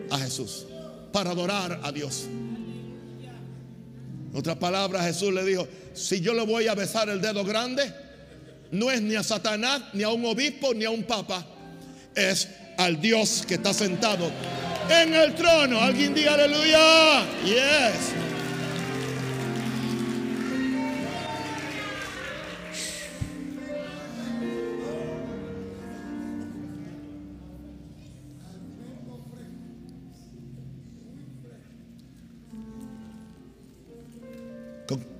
a 0.10 0.18
Jesús, 0.18 0.66
para 1.12 1.32
adorar 1.32 1.80
a 1.84 1.92
Dios. 1.92 2.26
En 4.32 4.38
otras 4.38 4.58
palabras, 4.58 5.06
Jesús 5.06 5.34
le 5.34 5.44
dijo, 5.44 5.68
si 5.94 6.22
yo 6.22 6.34
le 6.34 6.46
voy 6.46 6.68
a 6.68 6.76
besar 6.76 7.10
el 7.10 7.22
dedo 7.22 7.44
grande, 7.44 7.94
no 8.72 8.92
es 8.92 9.02
ni 9.02 9.16
a 9.16 9.24
Satanás, 9.24 9.82
ni 9.94 10.04
a 10.04 10.10
un 10.10 10.26
obispo, 10.26 10.74
ni 10.74 10.86
a 10.86 10.90
un 10.90 11.04
papa, 11.04 11.46
es 12.16 12.50
al 12.78 13.00
Dios 13.00 13.44
que 13.48 13.56
está 13.56 13.74
sentado 13.74 14.32
en 14.90 15.14
el 15.14 15.36
trono. 15.36 15.80
Alguien 15.80 16.14
diga 16.14 16.34
aleluya. 16.34 17.26
Yes. 17.46 18.27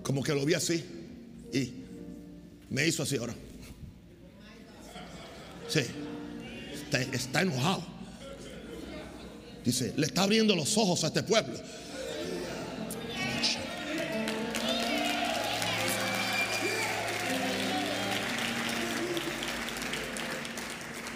Como 0.04 0.24
que 0.24 0.34
lo 0.34 0.46
vi 0.46 0.54
así 0.54 0.84
y 1.52 1.74
me 2.70 2.88
hizo 2.88 3.04
así 3.04 3.18
ahora. 3.18 3.36
Sí, 5.68 5.82
está, 7.12 7.42
enojado. 7.42 7.84
Dice, 9.66 9.94
le 9.98 10.06
está 10.06 10.24
abriendo 10.24 10.56
los 10.56 10.78
ojos 10.78 11.04
a 11.04 11.08
este 11.08 11.24
pueblo. 11.24 11.60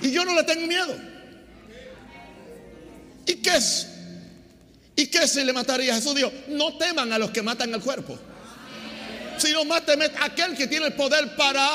Y 0.01 0.11
yo 0.11 0.25
no 0.25 0.35
le 0.35 0.43
tengo 0.43 0.67
miedo. 0.67 0.97
¿Y 3.25 3.35
qué 3.35 3.55
es? 3.55 3.87
¿Y 4.97 5.07
qué 5.07 5.27
se 5.27 5.45
le 5.45 5.53
mataría? 5.53 5.95
Jesús 5.95 6.15
dijo, 6.15 6.31
no 6.49 6.77
teman 6.77 7.13
a 7.13 7.19
los 7.19 7.31
que 7.31 7.41
matan 7.41 7.73
el 7.73 7.79
cuerpo 7.79 8.19
sino 9.51 9.65
más 9.65 9.85
teme 9.85 10.09
aquel 10.21 10.55
que 10.55 10.65
tiene 10.65 10.85
el 10.87 10.93
poder 10.93 11.35
para... 11.35 11.69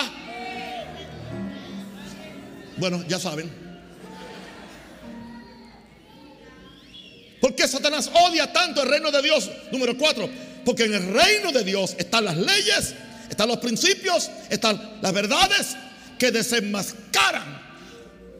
Bueno, 2.78 3.04
ya 3.06 3.18
saben. 3.18 3.52
¿Por 7.38 7.54
qué 7.54 7.68
Satanás 7.68 8.10
odia 8.14 8.50
tanto 8.50 8.82
el 8.82 8.88
reino 8.88 9.10
de 9.10 9.20
Dios? 9.20 9.50
Número 9.70 9.96
cuatro, 9.98 10.26
porque 10.64 10.84
en 10.84 10.94
el 10.94 11.12
reino 11.12 11.52
de 11.52 11.64
Dios 11.64 11.94
están 11.98 12.24
las 12.24 12.38
leyes, 12.38 12.94
están 13.28 13.48
los 13.48 13.58
principios, 13.58 14.30
están 14.48 14.98
las 15.02 15.12
verdades 15.12 15.76
que 16.18 16.30
desenmascaran 16.30 17.60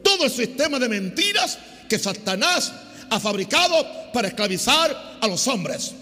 todo 0.03 0.25
el 0.25 0.31
sistema 0.31 0.79
de 0.79 0.89
mentiras 0.89 1.59
que 1.87 1.99
Satanás 1.99 2.73
ha 3.07 3.19
fabricado 3.19 4.11
para 4.11 4.29
esclavizar 4.29 5.19
a 5.21 5.27
los 5.27 5.47
hombres. 5.47 5.93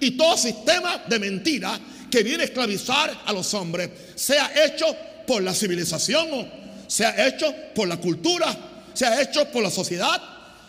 Y 0.00 0.16
todo 0.16 0.36
sistema 0.36 1.04
de 1.06 1.20
mentira 1.20 1.80
que 2.10 2.22
viene 2.22 2.42
a 2.42 2.46
esclavizar 2.46 3.22
a 3.24 3.32
los 3.32 3.52
hombres, 3.54 3.90
sea 4.14 4.52
hecho 4.64 4.86
por 5.26 5.42
la 5.42 5.54
civilización, 5.54 6.50
sea 6.86 7.26
hecho 7.26 7.52
por 7.74 7.88
la 7.88 7.96
cultura, 7.98 8.56
sea 8.94 9.20
hecho 9.20 9.46
por 9.50 9.62
la 9.62 9.70
sociedad, 9.70 10.20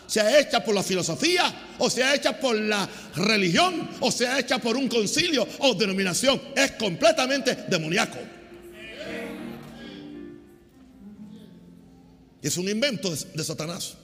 sea 0.06 0.38
hecha 0.40 0.64
por 0.64 0.74
la 0.74 0.82
filosofía, 0.82 1.74
o 1.78 1.88
sea 1.90 2.14
hecha 2.14 2.38
por 2.38 2.56
la 2.56 2.88
religión, 3.14 3.90
o 4.00 4.10
sea 4.10 4.38
hecha 4.38 4.58
por 4.58 4.76
un 4.76 4.88
concilio 4.88 5.46
o 5.58 5.74
denominación, 5.74 6.40
es 6.56 6.72
completamente 6.72 7.54
demoníaco. 7.68 8.18
Es 12.40 12.56
un 12.56 12.68
invento 12.68 13.10
de, 13.10 13.44
Satanás. 13.44 13.96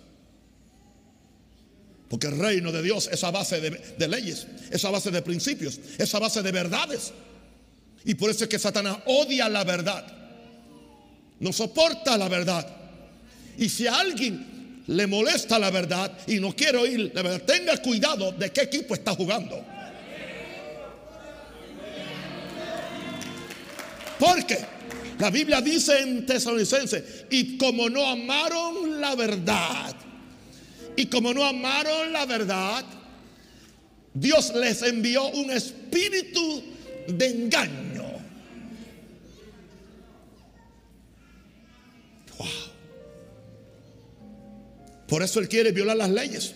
Porque 2.08 2.26
el 2.26 2.38
reino 2.38 2.70
de 2.70 2.82
Dios 2.82 3.08
es 3.10 3.24
a 3.24 3.30
base 3.30 3.60
de, 3.60 4.08
leyes, 4.08 4.46
es 4.70 4.84
a 4.84 4.90
base 4.90 5.10
de 5.10 5.22
principios, 5.22 5.80
es 5.98 6.14
a 6.14 6.18
base 6.18 6.42
de 6.42 6.52
verdades. 6.52 7.12
Y 8.04 8.14
por 8.14 8.30
eso 8.30 8.44
es 8.44 8.50
que 8.50 8.58
Satanás 8.58 8.98
odia 9.06 9.48
la 9.48 9.64
verdad. 9.64 10.06
No 11.40 11.52
soporta 11.52 12.16
la 12.16 12.28
verdad. 12.28 12.66
Y 13.56 13.68
si 13.68 13.86
a 13.86 13.96
alguien 13.96 14.82
le 14.86 15.06
molesta 15.06 15.58
la 15.58 15.70
verdad 15.70 16.12
y 16.26 16.38
no 16.38 16.54
quiere 16.54 16.78
oír 16.78 17.10
la 17.14 17.22
verdad, 17.22 17.42
tenga 17.42 17.76
cuidado 17.78 18.32
de 18.32 18.50
qué 18.52 18.62
equipo 18.62 18.94
está 18.94 19.14
jugando. 19.14 19.64
Porque 24.18 24.58
la 25.18 25.30
Biblia 25.30 25.60
dice 25.60 26.00
en 26.00 26.26
Tesalonicense, 26.26 27.26
y 27.30 27.56
como 27.56 27.88
no 27.88 28.06
amaron 28.06 29.00
la 29.00 29.14
verdad, 29.14 29.94
y 30.96 31.06
como 31.06 31.34
no 31.34 31.44
amaron 31.44 32.12
la 32.12 32.26
verdad, 32.26 32.84
Dios 34.12 34.52
les 34.54 34.82
envió 34.82 35.26
un 35.28 35.50
espíritu 35.50 36.62
de 37.08 37.26
engaño 37.26 37.94
Por 45.14 45.22
eso 45.22 45.38
Él 45.38 45.48
quiere 45.48 45.70
violar 45.70 45.96
las 45.96 46.10
leyes. 46.10 46.54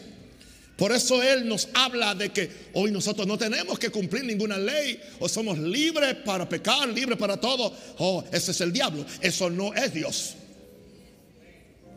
Por 0.77 0.91
eso 0.91 1.23
Él 1.23 1.47
nos 1.49 1.69
habla 1.75 2.15
de 2.15 2.31
que 2.31 2.51
hoy 2.75 2.91
nosotros 2.91 3.27
no 3.27 3.37
tenemos 3.37 3.79
que 3.79 3.91
cumplir 3.91 4.25
ninguna 4.25 4.57
ley 4.59 5.01
o 5.21 5.29
somos 5.29 5.59
libres 5.59 6.17
para 6.25 6.49
pecar, 6.49 6.89
libres 6.89 7.19
para 7.19 7.37
todo. 7.37 7.73
Oh, 7.99 8.25
ese 8.33 8.53
es 8.53 8.61
el 8.61 8.73
diablo. 8.73 9.05
Eso 9.21 9.51
no 9.51 9.75
es 9.75 9.93
Dios. 9.93 10.35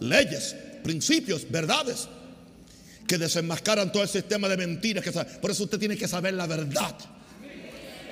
Leyes, 0.02 0.56
principios, 0.84 1.50
verdades 1.50 2.08
que 3.12 3.18
desenmascaran 3.18 3.92
todo 3.92 4.04
el 4.04 4.08
sistema 4.08 4.48
de 4.48 4.56
mentiras. 4.56 5.04
Que 5.04 5.12
por 5.12 5.52
eso 5.52 5.66
usted 5.66 5.78
tiene 5.78 5.98
que 5.98 6.08
saber 6.08 6.34
la 6.34 6.48
verdad. 6.48 6.96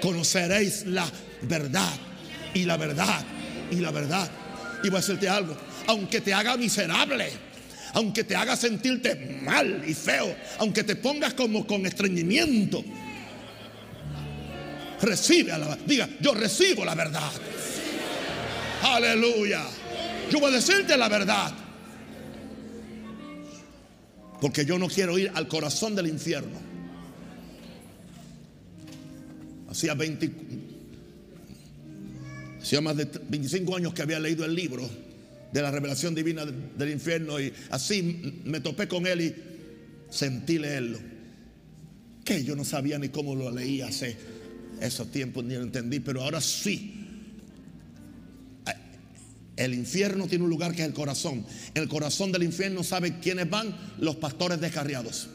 Conoceréis 0.02 0.86
la 0.88 1.10
verdad 1.44 1.94
y 2.54 2.66
la 2.66 2.76
verdad 2.76 3.24
y 3.72 3.76
la 3.76 3.92
verdad. 3.92 4.30
Y 4.84 4.90
voy 4.90 4.98
a 4.98 5.00
decirte 5.00 5.30
algo, 5.30 5.56
aunque 5.88 6.20
te 6.20 6.34
haga 6.34 6.58
miserable, 6.58 7.30
aunque 7.94 8.26
te 8.26 8.36
haga 8.36 8.58
sentirte 8.58 9.40
mal 9.42 9.86
y 9.88 9.94
feo, 9.94 10.36
aunque 10.58 10.84
te 10.84 10.98
pongas 10.98 11.34
como 11.34 11.66
con 11.66 11.86
estreñimiento, 11.86 12.84
recibe 15.02 15.54
a 15.54 15.60
la 15.60 15.78
diga, 15.86 16.10
yo 16.20 16.34
recibo 16.34 16.84
la 16.84 16.96
verdad. 16.96 17.32
Aleluya. 18.84 19.64
Yo 20.30 20.42
voy 20.42 20.52
a 20.52 20.56
decirte 20.58 20.98
la 20.98 21.08
verdad. 21.08 21.54
Porque 24.42 24.66
yo 24.66 24.78
no 24.80 24.88
quiero 24.88 25.18
ir 25.18 25.32
al 25.34 25.48
corazón 25.48 25.96
del 25.96 26.08
infierno. 26.08 26.58
Hacía 29.70 29.94
20, 29.94 30.32
hacía 32.62 32.82
más 32.82 32.98
de 32.98 33.06
25 33.06 33.76
años 33.76 33.94
que 33.94 34.02
había 34.02 34.20
leído 34.20 34.46
el 34.46 34.56
libro 34.56 34.90
de 35.52 35.62
la 35.62 35.72
revelación 35.72 36.16
divina 36.16 36.46
del 36.46 36.90
infierno 36.90 37.40
y 37.40 37.54
así 37.70 38.42
me 38.46 38.60
topé 38.60 38.88
con 38.88 39.06
él 39.06 39.22
y 39.22 39.36
sentí 40.10 40.58
leerlo. 40.58 41.00
Que 42.24 42.44
yo 42.44 42.56
no 42.56 42.66
sabía 42.66 42.98
ni 43.00 43.10
cómo 43.10 43.36
lo 43.36 43.52
leía 43.52 43.88
hace 43.88 44.16
esos 44.82 45.12
tiempos, 45.12 45.44
ni 45.44 45.56
lo 45.56 45.64
entendí, 45.64 46.00
pero 46.00 46.24
ahora 46.24 46.42
sí. 46.42 46.99
El 49.60 49.74
infierno 49.74 50.26
tiene 50.26 50.46
un 50.46 50.50
lugar 50.50 50.74
que 50.74 50.84
es 50.84 50.88
el 50.88 50.94
corazón. 50.94 51.46
El 51.74 51.90
corazón 51.90 52.32
del 52.32 52.44
infierno, 52.44 52.82
¿sabe 52.82 53.20
quiénes 53.20 53.50
van? 53.50 53.76
Los 54.00 54.16
pastores 54.16 54.62
descarriados. 54.62 55.28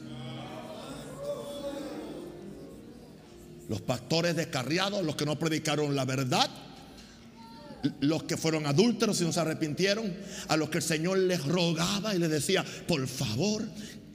Los 3.69 3.83
pastores 3.83 4.35
descarriados, 4.35 5.05
los 5.05 5.15
que 5.15 5.27
no 5.27 5.39
predicaron 5.39 5.95
la 5.95 6.07
verdad, 6.07 6.49
los 8.01 8.23
que 8.23 8.39
fueron 8.39 8.67
adúlteros 8.67 9.21
y 9.21 9.25
no 9.25 9.33
se 9.33 9.41
arrepintieron, 9.41 10.11
a 10.49 10.57
los 10.57 10.71
que 10.71 10.79
el 10.79 10.85
Señor 10.85 11.19
les 11.19 11.45
rogaba 11.45 12.15
y 12.15 12.19
les 12.19 12.31
decía, 12.31 12.65
por 12.89 13.07
favor, 13.07 13.63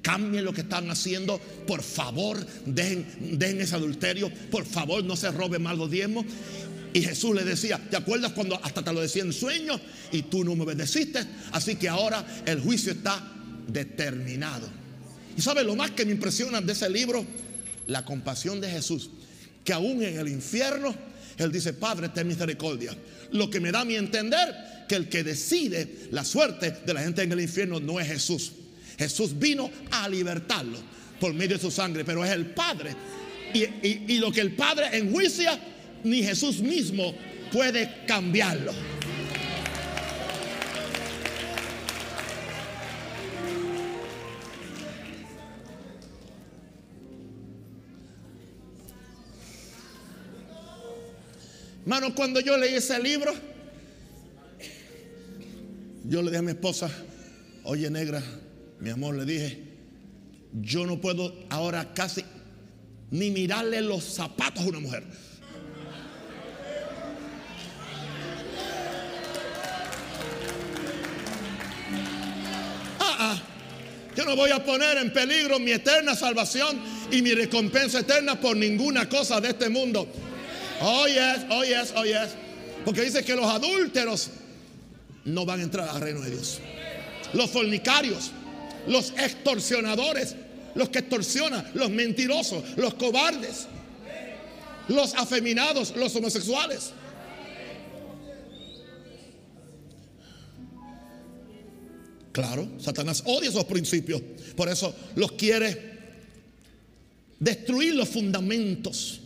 cambien 0.02 0.44
lo 0.44 0.54
que 0.54 0.62
están 0.62 0.90
haciendo, 0.90 1.40
por 1.68 1.84
favor, 1.84 2.44
dejen, 2.66 3.06
ese 3.62 3.76
adulterio, 3.76 4.32
por 4.50 4.66
favor, 4.66 5.04
no 5.04 5.16
se 5.16 5.30
roben 5.32 5.62
más 5.62 5.78
los 5.78 5.92
diezmos. 5.92 6.26
Y 6.94 7.02
Jesús 7.02 7.36
le 7.36 7.44
decía, 7.44 7.80
¿te 7.90 7.98
acuerdas 7.98 8.32
cuando 8.32 8.60
hasta 8.64 8.84
te 8.84 8.92
lo 8.92 9.02
decía 9.02 9.24
en 9.24 9.34
sueños 9.34 9.80
y 10.12 10.24
tú 10.24 10.44
no 10.44 10.56
me 10.56 10.64
obedeciste? 10.64 11.20
Así 11.52 11.76
que 11.76 11.88
ahora 11.88 12.26
el 12.46 12.62
juicio 12.62 12.92
está 12.92 13.22
determinado. 13.68 14.68
Y 15.38 15.42
sabe 15.42 15.64
lo 15.64 15.76
más 15.76 15.92
que 15.92 16.06
me 16.06 16.12
impresiona 16.12 16.62
de 16.62 16.74
ese 16.74 16.90
libro, 16.90 17.26
la 17.88 18.04
compasión 18.06 18.60
de 18.60 18.70
Jesús, 18.70 19.10
que 19.64 19.74
aún 19.74 20.02
en 20.04 20.18
el 20.18 20.28
infierno, 20.28 20.96
Él 21.38 21.52
dice, 21.52 21.74
Padre, 21.74 22.10
ten 22.10 22.28
misericordia. 22.28 22.96
Lo 23.32 23.50
que 23.50 23.60
me 23.60 23.72
da 23.72 23.82
a 23.82 23.86
mi 23.86 23.96
entender 23.96 24.86
que 24.88 24.96
el 24.96 25.08
que 25.08 25.24
decide 25.24 26.08
la 26.12 26.26
suerte 26.26 26.78
de 26.86 26.94
la 26.94 27.02
gente 27.02 27.22
en 27.22 27.32
el 27.32 27.40
infierno 27.40 27.80
no 27.80 28.00
es 28.00 28.08
Jesús. 28.08 28.52
Jesús 28.98 29.38
vino 29.38 29.70
a 29.92 30.10
libertarlo 30.10 30.78
por 31.20 31.34
medio 31.34 31.56
de 31.56 31.62
su 31.62 31.72
sangre, 31.72 32.04
pero 32.04 32.26
es 32.26 32.32
el 32.32 32.48
Padre. 32.48 32.96
Y, 33.54 34.14
y 34.14 34.18
lo 34.18 34.32
que 34.32 34.42
el 34.42 34.56
Padre 34.56 34.98
enjuicia, 34.98 35.60
ni 36.04 36.24
Jesús 36.24 36.62
mismo 36.62 37.14
puede 37.52 38.06
cambiarlo. 38.06 38.74
Hermano, 51.82 52.14
cuando 52.14 52.40
yo 52.40 52.56
leí 52.56 52.76
ese 52.76 53.02
libro, 53.02 53.34
yo 56.06 56.22
le 56.22 56.30
dije 56.30 56.38
a 56.38 56.42
mi 56.44 56.52
esposa, 56.52 56.88
oye 57.64 57.90
negra, 57.90 58.22
mi 58.80 58.92
amor, 58.92 59.16
le 59.16 59.26
dije, 59.26 59.64
yo 60.62 60.86
no 60.86 61.02
puedo 61.02 61.34
ahora 61.50 61.94
casi 61.96 62.24
ni 63.10 63.32
mirarle 63.32 63.82
los 63.82 64.04
zapatos 64.04 64.66
a 64.66 64.68
una 64.68 64.80
mujer. 64.80 65.04
No 74.30 74.36
voy 74.36 74.52
a 74.52 74.64
poner 74.64 74.98
en 74.98 75.12
peligro 75.12 75.60
mi 75.60 75.72
eterna 75.72 76.16
salvación 76.16 76.80
y 77.12 77.24
mi 77.24 77.34
recompensa 77.34 78.00
eterna 78.00 78.40
por 78.40 78.56
ninguna 78.56 79.10
cosa 79.10 79.42
de 79.42 79.50
este 79.50 79.70
mundo. 79.70 80.08
Oh, 80.82 81.08
yes, 81.08 81.46
oh, 81.50 81.64
yes, 81.64 81.94
oh, 81.96 82.06
yes. 82.06 82.36
Porque 82.86 83.02
dice 83.02 83.26
que 83.26 83.36
los 83.36 83.46
adúlteros 83.46 84.30
no 85.26 85.46
van 85.46 85.62
a 85.62 85.64
entrar 85.64 85.90
al 85.90 86.00
reino 86.00 86.22
de 86.22 86.30
Dios. 86.30 86.60
Los 87.34 87.50
fornicarios, 87.50 88.30
los 88.88 89.12
extorsionadores, 89.18 90.36
los 90.76 90.90
que 90.90 91.00
extorsionan, 91.00 91.68
los 91.74 91.90
mentirosos, 91.90 92.64
los 92.78 92.94
cobardes, 92.94 93.66
los 94.88 95.16
afeminados, 95.16 95.96
los 95.96 96.16
homosexuales. 96.16 96.92
Claro, 102.40 102.70
Satanás 102.80 103.24
odia 103.26 103.50
esos 103.50 103.66
principios. 103.66 104.22
Por 104.56 104.70
eso 104.70 104.96
los 105.16 105.34
quiere 105.34 105.90
destruir 107.40 107.96
los 107.96 108.10
fundamentos 108.10 109.22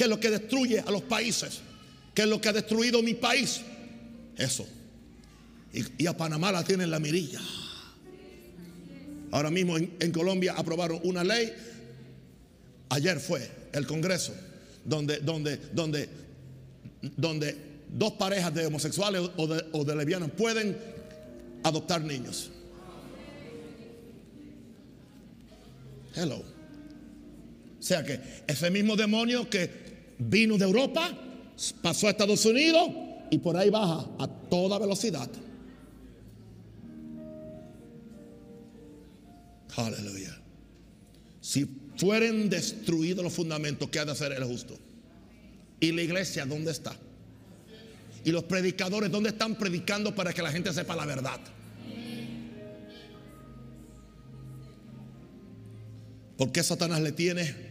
¿Qué 0.00 0.04
es 0.04 0.08
lo 0.08 0.18
que 0.18 0.30
destruye 0.30 0.80
a 0.80 0.90
los 0.90 1.02
países? 1.02 1.60
¿Qué 2.14 2.22
es 2.22 2.28
lo 2.28 2.40
que 2.40 2.48
ha 2.48 2.54
destruido 2.54 3.02
mi 3.02 3.12
país? 3.12 3.60
Eso. 4.34 4.66
Y, 5.74 6.06
a 6.06 6.16
Panamá 6.16 6.50
la 6.50 6.64
tienen 6.64 6.90
la 6.90 6.98
mirilla. 6.98 7.38
Ahora 9.30 9.50
mismo 9.50 9.76
en, 9.76 10.10
Colombia 10.10 10.54
aprobaron 10.56 11.00
una 11.02 11.22
ley. 11.22 11.52
Ayer 12.88 13.20
fue 13.20 13.46
el 13.74 13.86
Congreso 13.86 14.32
donde, 14.86 15.18
donde, 15.18 15.58
donde, 15.74 16.08
donde 17.02 17.56
dos 17.90 18.12
parejas 18.12 18.54
de 18.54 18.64
homosexuales 18.64 19.20
o 19.36 19.46
de, 19.46 19.66
o 19.72 19.84
de 19.84 19.96
lesbianas 19.96 20.30
pueden 20.30 20.78
adoptar 21.62 22.02
niños. 22.02 22.50
Hello. 26.14 26.38
O 26.38 27.82
sea 27.82 28.04
que 28.04 28.20
ese 28.46 28.70
mismo 28.70 28.96
demonio 28.96 29.48
que 29.48 30.14
vino 30.18 30.58
de 30.58 30.64
Europa, 30.64 31.16
pasó 31.82 32.06
a 32.06 32.10
Estados 32.10 32.44
Unidos 32.44 32.90
y 33.30 33.38
por 33.38 33.56
ahí 33.56 33.70
baja 33.70 34.06
a 34.18 34.28
toda 34.28 34.78
velocidad. 34.78 35.30
Aleluya. 39.76 40.36
Si 41.40 41.66
fueren 41.96 42.50
destruidos 42.50 43.24
los 43.24 43.32
fundamentos, 43.32 43.88
¿qué 43.88 43.98
ha 43.98 44.04
de 44.04 44.12
hacer 44.12 44.32
el 44.32 44.44
justo? 44.44 44.78
¿Y 45.78 45.92
la 45.92 46.02
iglesia 46.02 46.44
dónde 46.44 46.70
está? 46.72 46.94
¿Y 48.24 48.32
los 48.32 48.44
predicadores 48.44 49.10
dónde 49.10 49.30
están 49.30 49.56
predicando 49.56 50.14
para 50.14 50.32
que 50.32 50.42
la 50.42 50.52
gente 50.52 50.72
sepa 50.72 50.94
la 50.94 51.06
verdad? 51.06 51.40
¿Por 56.36 56.52
qué 56.52 56.62
Satanás 56.62 57.00
le 57.00 57.12
tiene 57.12 57.70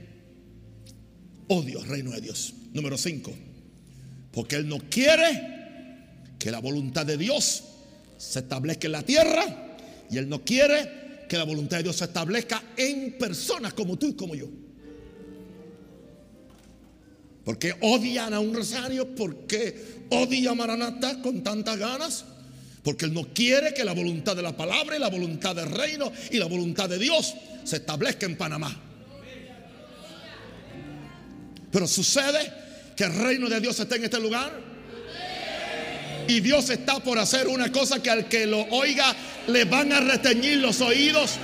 odio 1.50 1.84
reino 1.84 2.12
de 2.12 2.22
Dios. 2.22 2.54
Número 2.74 2.98
5. 2.98 3.32
Porque 4.32 4.56
Él 4.56 4.68
no 4.68 4.78
quiere 4.90 5.58
que 6.38 6.52
la 6.52 6.60
voluntad 6.60 7.06
de 7.06 7.18
Dios 7.18 7.64
se 8.18 8.40
establezca 8.40 8.88
en 8.88 8.92
la 8.94 9.04
tierra 9.04 9.78
y 10.10 10.18
Él 10.18 10.30
no 10.30 10.44
quiere 10.44 11.26
que 11.28 11.38
la 11.38 11.44
voluntad 11.44 11.78
de 11.78 11.84
Dios 11.84 11.98
se 11.98 12.06
establezca 12.06 12.64
en 12.78 13.18
personas 13.18 13.74
como 13.74 13.98
tú 13.98 14.08
y 14.08 14.14
como 14.14 14.36
yo. 14.36 14.48
Porque 17.44 17.76
odian 17.82 18.34
a 18.34 18.40
un 18.40 18.54
rosario, 18.54 19.16
porque 19.16 20.06
odian 20.10 20.54
a 20.54 20.56
Maranata 20.56 21.22
con 21.22 21.44
tantas 21.44 21.78
ganas. 21.78 22.26
Porque 22.84 23.06
Él 23.06 23.14
no 23.14 23.34
quiere 23.34 23.74
que 23.74 23.84
la 23.84 23.94
voluntad 23.94 24.36
de 24.36 24.42
la 24.42 24.56
palabra 24.56 24.96
y 24.96 25.00
la 25.00 25.10
voluntad 25.10 25.56
del 25.56 25.70
reino 25.70 26.12
y 26.32 26.38
la 26.38 26.46
voluntad 26.46 26.88
de 26.90 26.98
Dios 26.98 27.34
se 27.64 27.78
establezca 27.78 28.26
en 28.26 28.38
Panamá. 28.38 28.76
Pero 31.72 31.88
sucede 31.88 32.52
que 32.96 33.04
el 33.04 33.14
reino 33.14 33.48
de 33.48 33.60
Dios 33.60 33.80
está 33.80 33.96
en 33.96 34.06
este 34.06 34.20
lugar. 34.20 34.52
Y 36.28 36.42
Dios 36.42 36.70
está 36.70 37.00
por 37.00 37.18
hacer 37.18 37.48
una 37.48 37.72
cosa 37.72 38.02
que 38.02 38.10
al 38.10 38.28
que 38.28 38.46
lo 38.46 38.62
oiga 38.68 39.16
le 39.48 39.66
van 39.66 39.92
a 39.92 40.00
reteñir 40.00 40.58
los 40.58 40.80
oídos. 40.82 41.38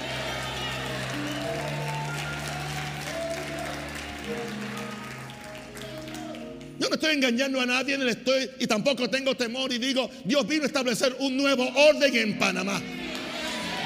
Yo 6.85 6.89
no 6.89 6.95
estoy 6.97 7.15
engañando 7.15 7.59
a 7.59 7.65
nadie, 7.65 7.97
ni 7.97 8.07
estoy, 8.07 8.47
y 8.59 8.67
tampoco 8.67 9.09
tengo 9.09 9.33
temor 9.33 9.73
y 9.73 9.79
digo, 9.79 10.07
Dios 10.23 10.47
vino 10.47 10.65
a 10.65 10.67
establecer 10.67 11.15
un 11.17 11.35
nuevo 11.35 11.67
orden 11.73 12.15
en 12.15 12.37
Panamá. 12.37 12.79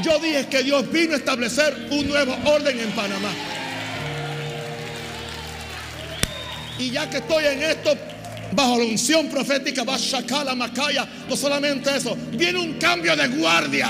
Yo 0.04 0.20
dije 0.20 0.48
que 0.48 0.64
Dios 0.64 0.92
vino 0.92 1.14
a 1.14 1.16
establecer 1.16 1.88
un 1.92 2.10
nuevo 2.10 2.36
orden 2.44 2.78
en 2.78 2.92
Panamá. 2.92 3.30
Y 6.78 6.92
ya 6.92 7.10
que 7.10 7.20
estoy 7.20 7.46
en 7.46 7.64
esto, 7.64 7.96
bajo 8.52 8.80
la 8.80 8.84
unción 8.84 9.30
profética, 9.30 9.86
va 9.86 9.96
a 9.96 10.00
sacar 10.00 10.46
la 10.46 10.54
macaya. 10.54 11.08
No 11.30 11.38
solamente 11.38 11.96
eso, 11.96 12.18
viene 12.34 12.60
un 12.60 12.74
cambio 12.74 13.16
de 13.16 13.30
guardia. 13.30 13.88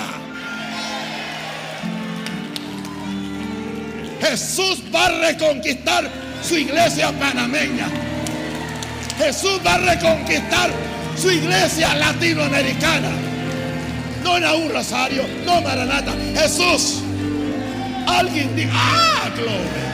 Jesús 4.21 4.83
va 4.93 5.07
a 5.07 5.31
reconquistar 5.31 6.07
su 6.43 6.57
iglesia 6.57 7.11
panameña. 7.13 8.08
Jesús 9.19 9.59
va 9.65 9.75
a 9.75 9.77
reconquistar 9.79 10.71
su 11.15 11.29
iglesia 11.29 11.93
latinoamericana. 11.95 13.11
No 14.23 14.37
era 14.37 14.55
un 14.55 14.69
rosario, 14.69 15.25
no 15.45 15.61
Maranata. 15.61 16.13
Jesús. 16.33 17.03
Alguien 18.07 18.55
diga, 18.55 18.71
¡ah, 18.73 19.29
gloria! 19.35 19.89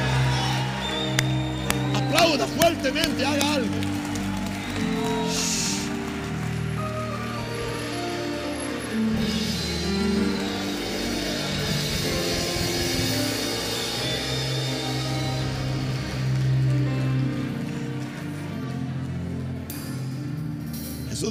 aplauda 2.15 2.47
fuertemente, 2.47 3.25
haga 3.25 3.53
algo. 3.55 3.84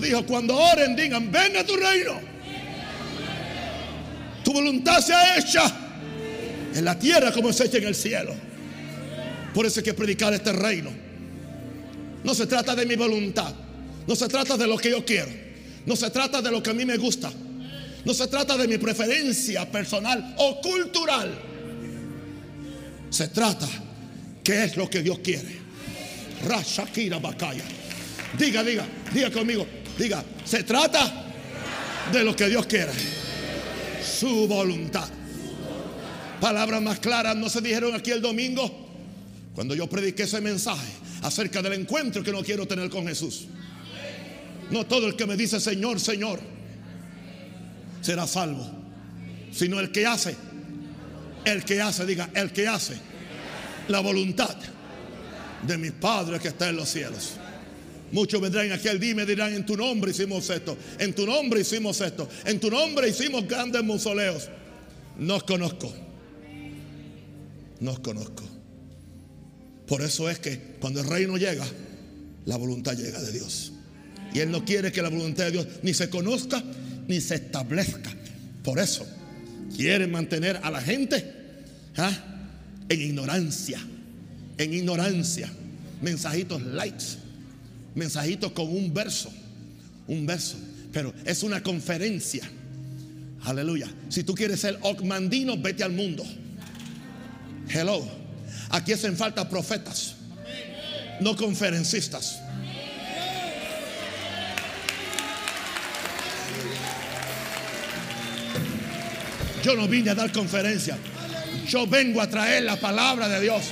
Dijo, 0.04 0.24
cuando 0.24 0.56
oren, 0.56 0.94
digan, 0.94 1.30
venga 1.30 1.64
tu 1.64 1.76
reino. 1.76 2.20
Tu 4.44 4.52
voluntad 4.52 5.00
sea 5.00 5.38
hecha 5.38 5.62
en 6.74 6.84
la 6.84 6.98
tierra 6.98 7.32
como 7.32 7.52
se 7.52 7.64
hecha 7.64 7.78
en 7.78 7.84
el 7.84 7.94
cielo. 7.94 8.34
Por 9.54 9.66
eso 9.66 9.80
hay 9.80 9.84
que 9.84 9.94
predicar 9.94 10.32
este 10.34 10.52
reino. 10.52 10.90
No 12.22 12.34
se 12.34 12.46
trata 12.46 12.74
de 12.74 12.86
mi 12.86 12.96
voluntad. 12.96 13.54
No 14.06 14.14
se 14.14 14.28
trata 14.28 14.56
de 14.56 14.66
lo 14.66 14.76
que 14.76 14.90
yo 14.90 15.04
quiero. 15.04 15.30
No 15.86 15.96
se 15.96 16.10
trata 16.10 16.42
de 16.42 16.50
lo 16.50 16.62
que 16.62 16.70
a 16.70 16.74
mí 16.74 16.84
me 16.84 16.96
gusta. 16.96 17.30
No 18.04 18.12
se 18.12 18.26
trata 18.26 18.56
de 18.56 18.68
mi 18.68 18.78
preferencia 18.78 19.70
personal 19.70 20.34
o 20.38 20.60
cultural. 20.60 21.32
Se 23.08 23.28
trata 23.28 23.68
qué 24.42 24.64
es 24.64 24.76
lo 24.76 24.90
que 24.90 25.02
Dios 25.02 25.20
quiere. 25.20 25.56
Rashakira 26.46 27.18
Bakaya. 27.18 27.64
Diga, 28.36 28.62
diga, 28.62 28.84
diga 29.12 29.30
conmigo. 29.30 29.66
Diga, 29.98 30.24
se 30.44 30.64
trata 30.64 31.24
de 32.12 32.24
lo 32.24 32.34
que 32.34 32.48
Dios 32.48 32.66
quiere. 32.66 32.92
Su 34.02 34.46
voluntad. 34.46 35.08
Palabras 36.40 36.82
más 36.82 36.98
claras 36.98 37.36
no 37.36 37.48
se 37.48 37.60
dijeron 37.60 37.94
aquí 37.94 38.10
el 38.10 38.20
domingo 38.20 38.84
Cuando 39.54 39.74
yo 39.74 39.88
prediqué 39.88 40.24
ese 40.24 40.40
mensaje 40.40 40.92
acerca 41.22 41.62
del 41.62 41.74
encuentro 41.74 42.22
que 42.22 42.32
no 42.32 42.42
quiero 42.42 42.66
tener 42.66 42.90
con 42.90 43.06
Jesús. 43.06 43.46
No 44.70 44.84
todo 44.84 45.06
el 45.06 45.16
que 45.16 45.26
me 45.26 45.36
dice 45.36 45.60
Señor, 45.60 46.00
Señor, 46.00 46.40
será 48.00 48.26
salvo, 48.26 48.66
sino 49.52 49.78
el 49.78 49.92
que 49.92 50.06
hace, 50.06 50.36
el 51.44 51.64
que 51.64 51.80
hace, 51.80 52.04
diga, 52.04 52.30
el 52.34 52.52
que 52.52 52.66
hace 52.66 52.96
la 53.88 54.00
voluntad 54.00 54.56
de 55.62 55.78
mi 55.78 55.90
Padre 55.90 56.40
que 56.40 56.48
está 56.48 56.68
en 56.68 56.76
los 56.76 56.88
cielos. 56.88 57.34
Muchos 58.14 58.40
vendrán 58.40 58.70
aquí 58.70 58.86
al 58.86 59.00
día 59.00 59.10
y 59.10 59.14
me 59.16 59.26
dirán, 59.26 59.52
en 59.54 59.66
tu 59.66 59.76
nombre 59.76 60.12
hicimos 60.12 60.48
esto, 60.48 60.78
en 61.00 61.14
tu 61.14 61.26
nombre 61.26 61.62
hicimos 61.62 62.00
esto, 62.00 62.28
en 62.44 62.60
tu 62.60 62.70
nombre 62.70 63.08
hicimos 63.08 63.48
grandes 63.48 63.82
mausoleos. 63.82 64.48
No 65.18 65.34
os 65.34 65.42
conozco, 65.42 65.92
no 67.80 67.90
os 67.90 67.98
conozco. 67.98 68.44
Por 69.88 70.00
eso 70.00 70.30
es 70.30 70.38
que 70.38 70.76
cuando 70.78 71.00
el 71.00 71.08
reino 71.08 71.36
llega, 71.36 71.66
la 72.46 72.56
voluntad 72.56 72.96
llega 72.96 73.20
de 73.20 73.32
Dios. 73.32 73.72
Y 74.32 74.38
Él 74.38 74.52
no 74.52 74.64
quiere 74.64 74.92
que 74.92 75.02
la 75.02 75.08
voluntad 75.08 75.46
de 75.46 75.50
Dios 75.50 75.66
ni 75.82 75.92
se 75.92 76.08
conozca 76.08 76.62
ni 77.08 77.20
se 77.20 77.34
establezca. 77.34 78.14
Por 78.62 78.78
eso 78.78 79.04
quiere 79.76 80.06
mantener 80.06 80.60
a 80.62 80.70
la 80.70 80.80
gente 80.80 81.32
¿ah? 81.96 82.16
en 82.88 83.02
ignorancia, 83.02 83.80
en 84.56 84.72
ignorancia. 84.72 85.50
Mensajitos 86.00 86.62
lights 86.62 87.23
mensajitos 87.94 88.52
con 88.52 88.68
un 88.68 88.92
verso, 88.92 89.32
un 90.06 90.26
verso, 90.26 90.56
pero 90.92 91.12
es 91.24 91.42
una 91.42 91.62
conferencia. 91.62 92.48
Aleluya. 93.44 93.88
Si 94.08 94.24
tú 94.24 94.34
quieres 94.34 94.60
ser 94.60 94.78
ocmandino, 94.82 95.56
vete 95.56 95.84
al 95.84 95.92
mundo. 95.92 96.24
Hello. 97.68 98.06
Aquí 98.70 98.92
hacen 98.92 99.16
falta 99.16 99.48
profetas, 99.48 100.14
no 101.20 101.36
conferencistas. 101.36 102.40
Yo 109.62 109.74
no 109.76 109.88
vine 109.88 110.10
a 110.10 110.14
dar 110.14 110.30
conferencia. 110.30 110.98
Yo 111.66 111.86
vengo 111.86 112.20
a 112.20 112.28
traer 112.28 112.64
la 112.64 112.76
palabra 112.76 113.28
de 113.28 113.40
Dios. 113.40 113.70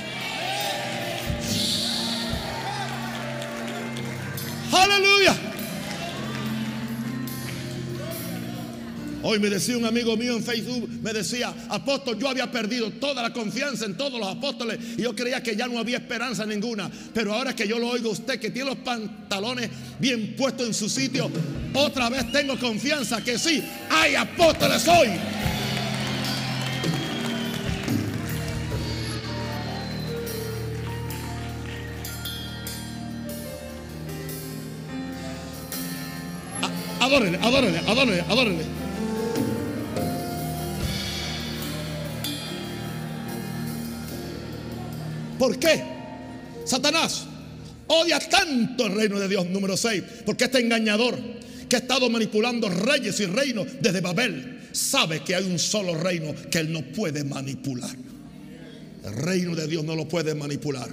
Aleluya. 4.75 5.35
Hoy 9.25 9.39
me 9.39 9.49
decía 9.49 9.77
un 9.77 9.85
amigo 9.85 10.17
mío 10.17 10.35
en 10.35 10.43
Facebook, 10.43 10.89
me 11.01 11.13
decía, 11.13 11.53
apóstol, 11.69 12.19
yo 12.19 12.27
había 12.27 12.51
perdido 12.51 12.91
toda 12.91 13.21
la 13.21 13.31
confianza 13.31 13.85
en 13.85 13.95
todos 13.95 14.19
los 14.19 14.27
apóstoles 14.27 14.79
y 14.97 15.03
yo 15.03 15.15
creía 15.15 15.41
que 15.41 15.55
ya 15.55 15.65
no 15.67 15.79
había 15.79 15.97
esperanza 15.97 16.45
ninguna. 16.45 16.91
Pero 17.13 17.33
ahora 17.33 17.55
que 17.55 17.65
yo 17.65 17.79
lo 17.79 17.87
oigo 17.87 18.09
a 18.09 18.13
usted, 18.13 18.37
que 18.37 18.49
tiene 18.49 18.71
los 18.71 18.79
pantalones 18.79 19.69
bien 19.97 20.35
puestos 20.35 20.67
en 20.67 20.73
su 20.73 20.89
sitio, 20.89 21.31
otra 21.73 22.09
vez 22.09 22.29
tengo 22.33 22.59
confianza 22.59 23.23
que 23.23 23.39
sí, 23.39 23.63
hay 23.89 24.15
apóstoles 24.15 24.85
hoy. 24.89 25.07
Adórenle, 37.13 37.37
adórenle, 37.37 37.79
adórenle, 37.79 38.21
adórenle. 38.21 38.63
¿Por 45.37 45.59
qué? 45.59 45.83
Satanás 46.65 47.25
odia 47.85 48.17
tanto 48.17 48.87
el 48.87 48.95
reino 48.95 49.19
de 49.19 49.27
Dios, 49.27 49.45
número 49.45 49.77
6, 49.77 50.03
porque 50.25 50.45
este 50.45 50.59
engañador 50.61 51.19
que 51.69 51.75
ha 51.75 51.79
estado 51.79 52.09
manipulando 52.09 52.67
reyes 52.67 53.19
y 53.19 53.27
reinos 53.27 53.67
desde 53.79 54.01
Babel, 54.01 54.61
sabe 54.71 55.19
que 55.19 55.35
hay 55.35 55.43
un 55.43 55.59
solo 55.59 55.93
reino 55.93 56.33
que 56.49 56.57
él 56.57 56.73
no 56.73 56.81
puede 56.81 57.23
manipular. 57.23 57.95
El 59.05 59.13
reino 59.13 59.55
de 59.55 59.67
Dios 59.67 59.83
no 59.83 59.95
lo 59.95 60.07
puede 60.07 60.33
manipular. 60.33 60.89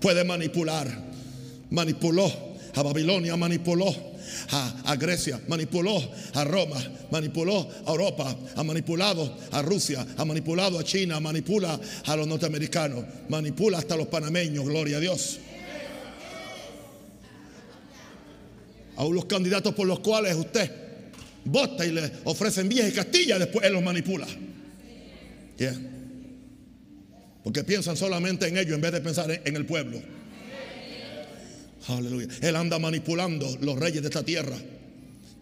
Puede 0.00 0.22
manipular. 0.22 0.86
Manipuló 1.70 2.30
a 2.74 2.82
Babilonia, 2.82 3.36
manipuló 3.36 4.15
a, 4.50 4.96
Grecia, 4.96 5.40
manipuló 5.48 6.02
a 6.34 6.44
Roma, 6.44 6.76
manipuló 7.10 7.68
a 7.86 7.90
Europa, 7.90 8.36
ha 8.54 8.62
manipulado 8.62 9.36
a 9.50 9.62
Rusia, 9.62 10.06
ha 10.16 10.24
manipulado 10.24 10.78
a 10.78 10.84
China, 10.84 11.20
manipula 11.20 11.78
a 12.04 12.16
los 12.16 12.26
norteamericanos, 12.26 13.04
manipula 13.28 13.78
hasta 13.78 13.96
los 13.96 14.06
panameños, 14.08 14.64
gloria 14.64 14.98
a 14.98 15.00
Dios. 15.00 15.38
A 18.96 19.04
los 19.04 19.26
candidatos 19.26 19.74
por 19.74 19.86
los 19.86 20.00
cuales 20.00 20.34
usted 20.36 20.70
vota 21.44 21.84
y 21.84 21.92
le 21.92 22.10
ofrecen 22.24 22.68
vías 22.68 22.88
y 22.88 22.92
Castilla, 22.92 23.38
después 23.38 23.64
él 23.66 23.72
los 23.72 23.82
manipula. 23.82 24.26
Porque 27.44 27.62
piensan 27.64 27.96
solamente 27.96 28.48
en 28.48 28.56
ellos 28.56 28.74
en 28.74 28.80
vez 28.80 28.92
de 28.92 29.00
pensar 29.00 29.42
en 29.44 29.56
el 29.56 29.66
pueblo. 29.66 30.15
Aleluya. 31.88 32.28
Él 32.40 32.56
anda 32.56 32.78
manipulando 32.78 33.46
los 33.60 33.78
reyes 33.78 34.02
de 34.02 34.08
esta 34.08 34.24
tierra. 34.24 34.56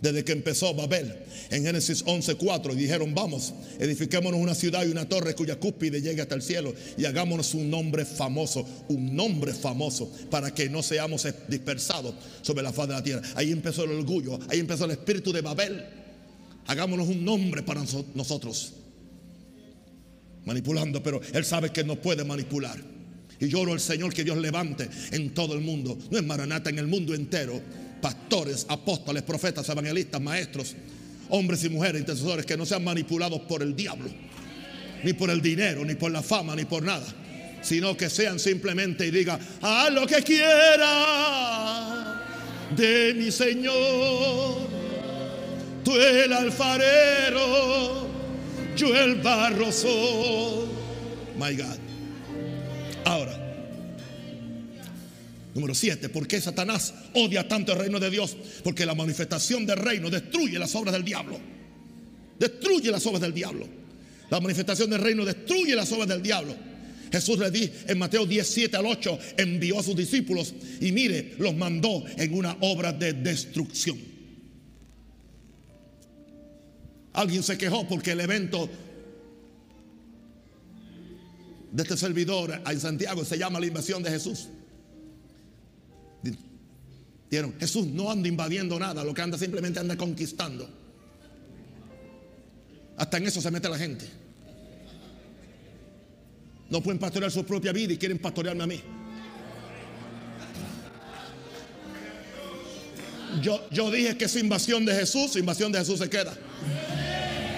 Desde 0.00 0.22
que 0.22 0.32
empezó 0.32 0.74
Babel 0.74 1.14
en 1.50 1.64
Génesis 1.64 2.04
11:4 2.04 2.74
y 2.74 2.76
dijeron, 2.76 3.14
vamos, 3.14 3.54
edifiquémonos 3.78 4.38
una 4.38 4.54
ciudad 4.54 4.84
y 4.84 4.90
una 4.90 5.08
torre 5.08 5.34
cuya 5.34 5.56
cúspide 5.56 6.02
llegue 6.02 6.20
hasta 6.20 6.34
el 6.34 6.42
cielo 6.42 6.74
y 6.98 7.06
hagámonos 7.06 7.54
un 7.54 7.70
nombre 7.70 8.04
famoso, 8.04 8.66
un 8.88 9.16
nombre 9.16 9.54
famoso 9.54 10.12
para 10.30 10.52
que 10.52 10.68
no 10.68 10.82
seamos 10.82 11.26
dispersados 11.48 12.14
sobre 12.42 12.62
la 12.62 12.72
faz 12.72 12.88
de 12.88 12.94
la 12.94 13.02
tierra. 13.02 13.22
Ahí 13.34 13.50
empezó 13.50 13.84
el 13.84 13.92
orgullo, 13.92 14.38
ahí 14.50 14.60
empezó 14.60 14.84
el 14.84 14.90
espíritu 14.90 15.32
de 15.32 15.40
Babel. 15.40 15.82
Hagámonos 16.66 17.08
un 17.08 17.24
nombre 17.24 17.62
para 17.62 17.82
nosotros. 18.14 18.74
Manipulando, 20.44 21.02
pero 21.02 21.22
él 21.32 21.44
sabe 21.46 21.70
que 21.70 21.82
no 21.82 21.96
puede 21.96 22.24
manipular. 22.24 22.93
Y 23.44 23.48
lloro 23.48 23.72
al 23.74 23.80
Señor 23.80 24.12
que 24.14 24.24
Dios 24.24 24.38
levante 24.38 24.88
en 25.12 25.34
todo 25.34 25.54
el 25.54 25.60
mundo. 25.60 25.98
No 26.10 26.16
es 26.16 26.24
Maranata, 26.24 26.70
en 26.70 26.78
el 26.78 26.86
mundo 26.86 27.14
entero. 27.14 27.60
Pastores, 28.00 28.64
apóstoles, 28.68 29.22
profetas, 29.22 29.68
evangelistas, 29.68 30.18
maestros, 30.20 30.74
hombres 31.28 31.62
y 31.64 31.68
mujeres, 31.68 32.00
intercesores 32.00 32.46
que 32.46 32.56
no 32.56 32.64
sean 32.64 32.82
manipulados 32.82 33.40
por 33.42 33.62
el 33.62 33.76
diablo. 33.76 34.08
Ni 35.02 35.12
por 35.12 35.28
el 35.28 35.42
dinero, 35.42 35.84
ni 35.84 35.94
por 35.94 36.10
la 36.10 36.22
fama, 36.22 36.56
ni 36.56 36.64
por 36.64 36.82
nada. 36.82 37.04
Sino 37.60 37.94
que 37.96 38.08
sean 38.08 38.38
simplemente 38.38 39.06
y 39.06 39.10
diga, 39.10 39.38
a 39.60 39.90
lo 39.90 40.06
que 40.06 40.22
quiera 40.22 41.44
de 42.74 43.12
mi 43.14 43.30
Señor. 43.30 44.68
Tú 45.84 45.94
el 45.96 46.32
alfarero, 46.32 48.08
yo 48.74 48.94
el 48.96 49.16
barro 49.16 49.70
soy. 49.70 50.64
My 51.36 51.54
God. 51.54 51.83
Ahora, 53.04 53.38
número 55.54 55.74
7, 55.74 56.08
¿por 56.08 56.26
qué 56.26 56.40
Satanás 56.40 56.94
odia 57.14 57.46
tanto 57.46 57.72
el 57.72 57.78
reino 57.78 58.00
de 58.00 58.10
Dios? 58.10 58.36
Porque 58.62 58.86
la 58.86 58.94
manifestación 58.94 59.66
del 59.66 59.78
reino 59.78 60.10
destruye 60.10 60.58
las 60.58 60.74
obras 60.74 60.94
del 60.94 61.04
diablo. 61.04 61.38
Destruye 62.38 62.90
las 62.90 63.06
obras 63.06 63.20
del 63.20 63.34
diablo. 63.34 63.68
La 64.30 64.40
manifestación 64.40 64.90
del 64.90 65.00
reino 65.00 65.24
destruye 65.24 65.76
las 65.76 65.92
obras 65.92 66.08
del 66.08 66.22
diablo. 66.22 66.54
Jesús 67.12 67.38
le 67.38 67.50
dijo 67.50 67.72
en 67.86 67.98
Mateo 67.98 68.26
17 68.26 68.76
al 68.76 68.86
8, 68.86 69.18
envió 69.36 69.78
a 69.78 69.82
sus 69.82 69.94
discípulos 69.94 70.52
y 70.80 70.90
mire, 70.90 71.34
los 71.38 71.54
mandó 71.54 72.04
en 72.16 72.34
una 72.34 72.56
obra 72.60 72.92
de 72.92 73.12
destrucción. 73.12 73.98
Alguien 77.12 77.44
se 77.44 77.56
quejó 77.56 77.86
porque 77.86 78.10
el 78.10 78.20
evento 78.20 78.68
de 81.74 81.82
este 81.82 81.96
servidor 81.96 82.62
en 82.64 82.80
Santiago 82.80 83.24
se 83.24 83.36
llama 83.36 83.58
la 83.58 83.66
invasión 83.66 84.00
de 84.00 84.08
Jesús. 84.08 84.46
Jesús 87.58 87.86
no 87.88 88.12
anda 88.12 88.28
invadiendo 88.28 88.78
nada, 88.78 89.02
lo 89.02 89.12
que 89.12 89.22
anda 89.22 89.36
simplemente 89.36 89.80
anda 89.80 89.96
conquistando. 89.96 90.70
Hasta 92.96 93.16
en 93.16 93.26
eso 93.26 93.40
se 93.40 93.50
mete 93.50 93.68
la 93.68 93.76
gente. 93.76 94.06
No 96.70 96.80
pueden 96.80 97.00
pastorear 97.00 97.32
su 97.32 97.44
propia 97.44 97.72
vida 97.72 97.92
y 97.92 97.98
quieren 97.98 98.20
pastorearme 98.20 98.62
a 98.62 98.66
mí. 98.68 98.80
Yo, 103.42 103.68
yo 103.72 103.90
dije 103.90 104.16
que 104.16 104.26
es 104.26 104.36
invasión 104.36 104.84
de 104.84 104.94
Jesús, 104.94 105.34
invasión 105.34 105.72
de 105.72 105.80
Jesús 105.80 105.98
se 105.98 106.08
queda. 106.08 106.32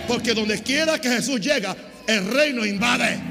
Porque 0.09 0.33
donde 0.33 0.63
quiera 0.63 0.99
que 0.99 1.11
Jesús 1.11 1.39
llega, 1.39 1.77
el 2.07 2.27
reino 2.33 2.65
invade. 2.65 3.26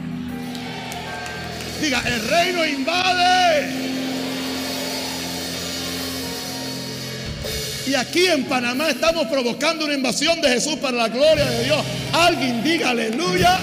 Diga, 1.86 2.02
el 2.04 2.28
reino 2.28 2.66
invade. 2.66 3.70
Y 7.86 7.94
aquí 7.94 8.26
en 8.26 8.46
Panamá 8.46 8.90
estamos 8.90 9.28
provocando 9.28 9.86
una 9.86 9.94
invasión 9.94 10.42
de 10.42 10.50
Jesús 10.50 10.78
para 10.78 10.98
la 10.98 11.10
gloria 11.10 11.46
de 11.46 11.66
Dios. 11.66 11.86
Alguien 12.12 12.64
diga 12.64 12.90
aleluya. 12.90 13.60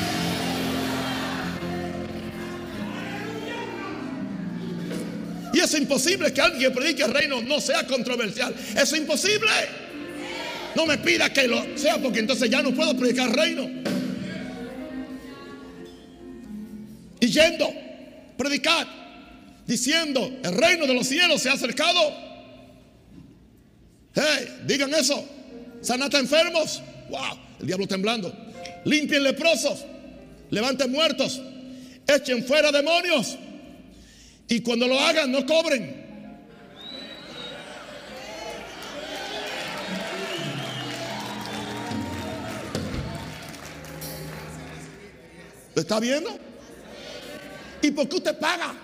es 5.65 5.75
imposible 5.75 6.33
que 6.33 6.41
alguien 6.41 6.61
que 6.61 6.71
predique 6.71 7.03
el 7.03 7.13
reino 7.13 7.43
no 7.43 7.61
sea 7.61 7.85
controversial. 7.89 8.55
Es 8.77 8.93
imposible. 8.93 9.51
No 10.77 10.87
me 10.87 10.99
pida 10.99 11.33
que 11.33 11.49
lo 11.49 11.77
sea 11.77 11.99
porque 11.99 12.21
entonces 12.21 12.49
ya 12.49 12.63
no 12.63 12.73
puedo 12.73 12.97
predicar 12.97 13.35
reino. 13.35 13.69
Y 17.19 17.27
yendo, 17.27 17.82
predicar, 18.37 18.87
diciendo, 19.67 20.31
el 20.43 20.55
reino 20.55 20.87
de 20.87 20.95
los 20.95 21.07
cielos 21.07 21.43
se 21.43 21.51
ha 21.51 21.53
acercado. 21.53 22.01
Hey, 24.15 24.63
digan 24.67 24.93
eso. 24.95 25.25
Sanata 25.81 26.19
enfermos. 26.19 26.83
Wow, 27.11 27.39
el 27.61 27.67
diablo 27.67 27.87
temblando. 27.87 28.35
Limpien 28.85 29.23
leprosos. 29.23 29.85
Levanten 30.51 30.91
muertos. 30.91 31.41
Echen 32.07 32.45
fuera 32.45 32.71
demonios. 32.71 33.39
Y 34.49 34.61
cuando 34.61 34.87
lo 34.87 34.99
hagan, 34.99 35.33
no 35.33 35.47
cobren. 35.47 36.03
¿Lo 45.75 45.81
está 45.81 45.99
viendo? 46.01 46.39
¿Y 47.83 47.91
por 47.91 48.09
qué 48.09 48.17
usted 48.17 48.39
paga? 48.39 48.75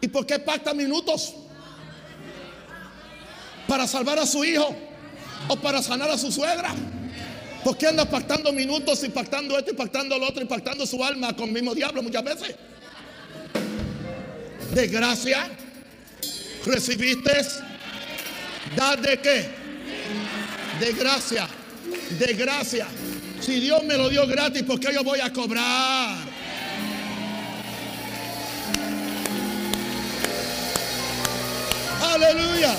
¿Y 0.00 0.08
por 0.08 0.24
qué 0.24 0.38
pacta 0.38 0.72
minutos? 0.72 1.34
¿Para 3.66 3.86
salvar 3.86 4.18
a 4.18 4.26
su 4.26 4.44
hijo? 4.44 4.74
¿O 5.48 5.56
para 5.56 5.82
sanar 5.82 6.08
a 6.10 6.16
su 6.16 6.30
suegra? 6.30 6.72
¿Por 7.64 7.76
qué 7.76 7.88
anda 7.88 8.04
pactando 8.04 8.52
minutos 8.52 9.02
y 9.02 9.08
pactando 9.08 9.58
esto 9.58 9.72
y 9.72 9.74
pactando 9.74 10.16
lo 10.18 10.28
otro 10.28 10.42
y 10.42 10.46
pactando 10.46 10.86
su 10.86 11.04
alma 11.04 11.34
con 11.34 11.48
el 11.48 11.54
mismo 11.54 11.74
diablo 11.74 12.02
muchas 12.02 12.22
veces? 12.22 12.54
De 14.72 14.86
gracia 14.86 15.48
recibiste. 16.64 17.32
¿Da 18.76 18.96
de 18.96 19.18
qué? 19.18 19.48
De 20.78 20.92
gracia. 20.92 21.48
De 22.18 22.34
gracia. 22.34 22.86
Si 23.40 23.60
Dios 23.60 23.82
me 23.84 23.96
lo 23.96 24.08
dio 24.08 24.26
gratis, 24.26 24.62
¿por 24.62 24.78
qué 24.78 24.92
yo 24.92 25.02
voy 25.02 25.20
a 25.20 25.32
cobrar? 25.32 26.25
Aleluya. 32.16 32.74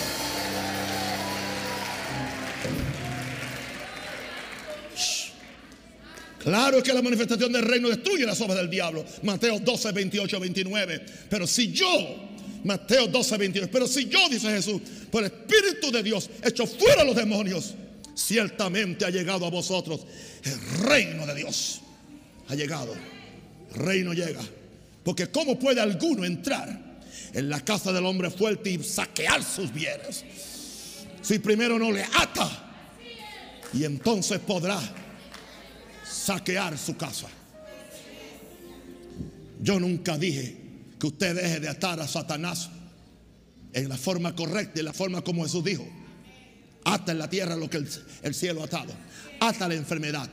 Claro 6.39 6.81
que 6.81 6.93
la 6.93 7.03
manifestación 7.03 7.51
del 7.51 7.63
reino 7.63 7.89
destruye 7.89 8.25
las 8.25 8.41
obras 8.41 8.57
del 8.57 8.69
diablo. 8.69 9.05
Mateo 9.21 9.59
12, 9.59 9.91
28, 9.91 10.39
29. 10.39 11.05
Pero 11.29 11.45
si 11.45 11.71
yo, 11.71 11.87
Mateo 12.63 13.07
12, 13.07 13.37
28, 13.37 13.69
pero 13.71 13.85
si 13.85 14.07
yo, 14.07 14.27
dice 14.27 14.49
Jesús, 14.49 14.81
por 15.11 15.23
el 15.23 15.31
Espíritu 15.31 15.91
de 15.91 16.01
Dios, 16.01 16.31
echo 16.43 16.65
fuera 16.65 17.03
los 17.03 17.15
demonios, 17.15 17.75
ciertamente 18.15 19.05
ha 19.05 19.11
llegado 19.11 19.45
a 19.45 19.51
vosotros 19.51 20.01
el 20.43 20.87
reino 20.87 21.27
de 21.27 21.35
Dios. 21.35 21.81
Ha 22.47 22.55
llegado. 22.55 22.95
El 23.75 23.79
reino 23.81 24.13
llega. 24.13 24.41
Porque 25.03 25.27
¿cómo 25.27 25.59
puede 25.59 25.79
alguno 25.79 26.25
entrar 26.25 26.86
en 27.33 27.49
la 27.49 27.61
casa 27.61 27.91
del 27.91 28.05
hombre 28.05 28.29
fuerte 28.29 28.69
y 28.71 28.83
saquear 28.83 29.43
sus 29.43 29.73
bienes? 29.73 30.23
Si 31.21 31.39
primero 31.39 31.77
no 31.77 31.91
le 31.91 32.03
ata. 32.03 32.63
Y 33.73 33.83
entonces 33.83 34.39
podrá 34.39 34.79
saquear 36.09 36.77
su 36.77 36.95
casa. 36.95 37.27
Yo 39.61 39.79
nunca 39.79 40.17
dije 40.17 40.55
que 40.99 41.07
usted 41.07 41.35
deje 41.35 41.59
de 41.59 41.69
atar 41.69 41.99
a 41.99 42.07
Satanás 42.07 42.69
en 43.73 43.89
la 43.89 43.97
forma 43.97 44.35
correcta, 44.35 44.79
en 44.79 44.85
la 44.85 44.93
forma 44.93 45.21
como 45.21 45.43
Jesús 45.43 45.63
dijo. 45.63 45.87
Ata 46.83 47.11
en 47.11 47.19
la 47.19 47.29
tierra 47.29 47.55
lo 47.55 47.69
que 47.69 47.77
el, 48.23 48.33
cielo 48.33 48.61
ha 48.61 48.65
atado. 48.65 48.93
Ata 49.39 49.67
la 49.67 49.75
enfermedad. 49.75 50.29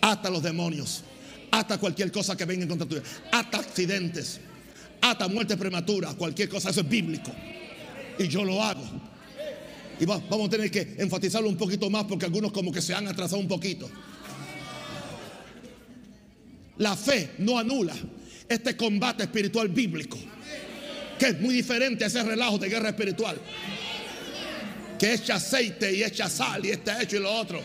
Ata 0.00 0.30
los 0.30 0.42
demonios. 0.42 1.04
Ata 1.50 1.78
cualquier 1.78 2.10
cosa 2.10 2.36
que 2.36 2.44
venga 2.44 2.62
en 2.62 2.68
contra 2.68 2.88
tuya. 2.88 3.02
Ata 3.32 3.58
accidentes. 3.58 4.40
Ata 5.00 5.28
muerte 5.28 5.56
prematura. 5.56 6.14
Cualquier 6.14 6.48
cosa. 6.48 6.70
Eso 6.70 6.80
es 6.80 6.88
bíblico. 6.88 7.30
Y 8.18 8.28
yo 8.28 8.44
lo 8.44 8.62
hago. 8.62 8.82
Y 9.98 10.04
vamos 10.04 10.48
a 10.48 10.50
tener 10.50 10.70
que 10.70 10.96
enfatizarlo 10.98 11.48
un 11.48 11.56
poquito 11.56 11.88
más 11.88 12.04
porque 12.04 12.26
algunos 12.26 12.52
como 12.52 12.70
que 12.70 12.82
se 12.82 12.94
han 12.94 13.08
atrasado 13.08 13.40
un 13.40 13.48
poquito. 13.48 13.88
La 16.78 16.94
fe 16.94 17.30
no 17.38 17.58
anula 17.58 17.94
este 18.48 18.76
combate 18.76 19.24
espiritual 19.24 19.68
bíblico, 19.68 20.18
que 21.18 21.28
es 21.28 21.40
muy 21.40 21.54
diferente 21.54 22.04
a 22.04 22.08
ese 22.08 22.22
relajo 22.22 22.58
de 22.58 22.68
guerra 22.68 22.90
espiritual, 22.90 23.38
que 24.98 25.14
echa 25.14 25.36
aceite 25.36 25.94
y 25.94 26.02
echa 26.02 26.28
sal 26.28 26.66
y 26.66 26.70
está 26.70 27.02
hecho 27.02 27.16
y 27.16 27.20
lo 27.20 27.32
otro. 27.32 27.60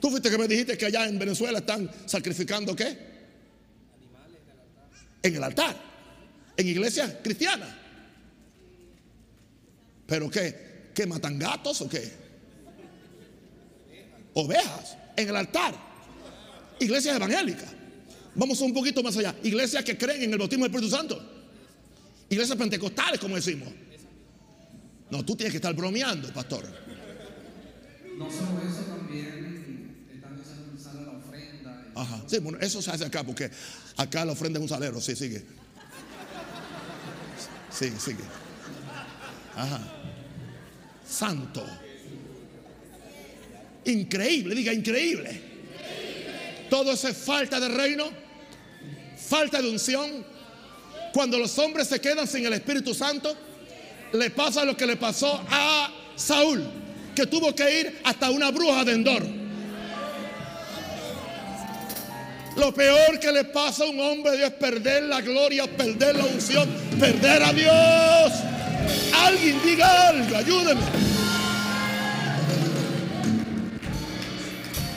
Tú 0.00 0.10
fuiste 0.10 0.30
que 0.30 0.36
me 0.36 0.46
dijiste 0.46 0.76
que 0.76 0.84
allá 0.84 1.06
en 1.06 1.18
Venezuela 1.18 1.60
están 1.60 1.90
sacrificando 2.04 2.76
qué? 2.76 3.13
En 5.24 5.34
el 5.34 5.42
altar, 5.42 5.74
en 6.54 6.68
iglesia 6.68 7.22
cristiana. 7.22 7.66
¿Pero 10.06 10.28
qué? 10.30 10.90
¿Qué 10.94 11.06
matan 11.06 11.38
gatos 11.38 11.80
o 11.80 11.88
qué? 11.88 12.12
Ovejas 14.34 14.98
en 15.16 15.28
el 15.30 15.34
altar. 15.36 15.74
Iglesias 16.78 17.16
evangélicas. 17.16 17.70
Vamos 18.34 18.60
un 18.60 18.74
poquito 18.74 19.02
más 19.02 19.16
allá. 19.16 19.34
Iglesias 19.42 19.82
que 19.82 19.96
creen 19.96 20.24
en 20.24 20.32
el 20.32 20.38
bautismo 20.38 20.66
del 20.66 20.74
Espíritu 20.74 20.94
Santo. 20.94 21.22
Iglesias 22.28 22.58
pentecostales, 22.58 23.18
como 23.18 23.36
decimos. 23.36 23.70
No, 25.10 25.24
tú 25.24 25.36
tienes 25.36 25.52
que 25.52 25.58
estar 25.58 25.72
bromeando, 25.74 26.30
pastor. 26.34 26.66
No 28.18 28.30
solo 28.30 28.60
eso, 28.68 28.82
también 28.82 30.04
están 30.12 30.38
usando 30.76 31.12
la 31.12 31.18
ofrenda. 31.18 31.92
Ajá. 31.94 32.22
Sí, 32.26 32.40
bueno, 32.40 32.58
eso 32.60 32.82
se 32.82 32.90
hace 32.90 33.06
acá, 33.06 33.24
porque 33.24 33.50
acá 33.96 34.24
la 34.24 34.32
ofrenda 34.32 34.58
es 34.58 34.62
un 34.62 34.68
salero. 34.68 35.00
Sí, 35.00 35.14
sigue. 35.16 35.42
Sigue, 37.70 37.98
sigue. 37.98 38.24
Ajá. 39.56 39.80
Santo. 41.06 41.64
Increíble, 43.84 44.54
diga 44.54 44.72
increíble. 44.72 45.40
Todo 46.70 46.92
eso 46.92 47.08
es 47.08 47.16
falta 47.16 47.60
de 47.60 47.68
reino, 47.68 48.08
falta 49.16 49.60
de 49.60 49.68
unción. 49.68 50.24
Cuando 51.12 51.38
los 51.38 51.56
hombres 51.58 51.88
se 51.88 52.00
quedan 52.00 52.26
sin 52.26 52.46
el 52.46 52.54
Espíritu 52.54 52.94
Santo, 52.94 53.36
le 54.12 54.30
pasa 54.30 54.64
lo 54.64 54.76
que 54.76 54.86
le 54.86 54.96
pasó 54.96 55.44
a 55.50 55.92
Saúl, 56.16 56.64
que 57.14 57.26
tuvo 57.26 57.54
que 57.54 57.80
ir 57.80 58.00
hasta 58.04 58.30
una 58.30 58.50
bruja 58.50 58.84
de 58.84 58.92
Endor. 58.92 59.43
Lo 62.56 62.72
peor 62.72 63.18
que 63.18 63.32
le 63.32 63.44
pasa 63.44 63.84
a 63.84 63.86
un 63.88 63.98
hombre 64.00 64.44
es 64.44 64.52
perder 64.52 65.04
la 65.04 65.20
gloria, 65.20 65.66
perder 65.66 66.16
la 66.16 66.24
unción, 66.24 66.68
perder 66.98 67.42
a 67.42 67.52
Dios. 67.52 68.32
Alguien 69.14 69.60
diga 69.64 70.08
algo, 70.08 70.36
ayúdenme. 70.36 70.82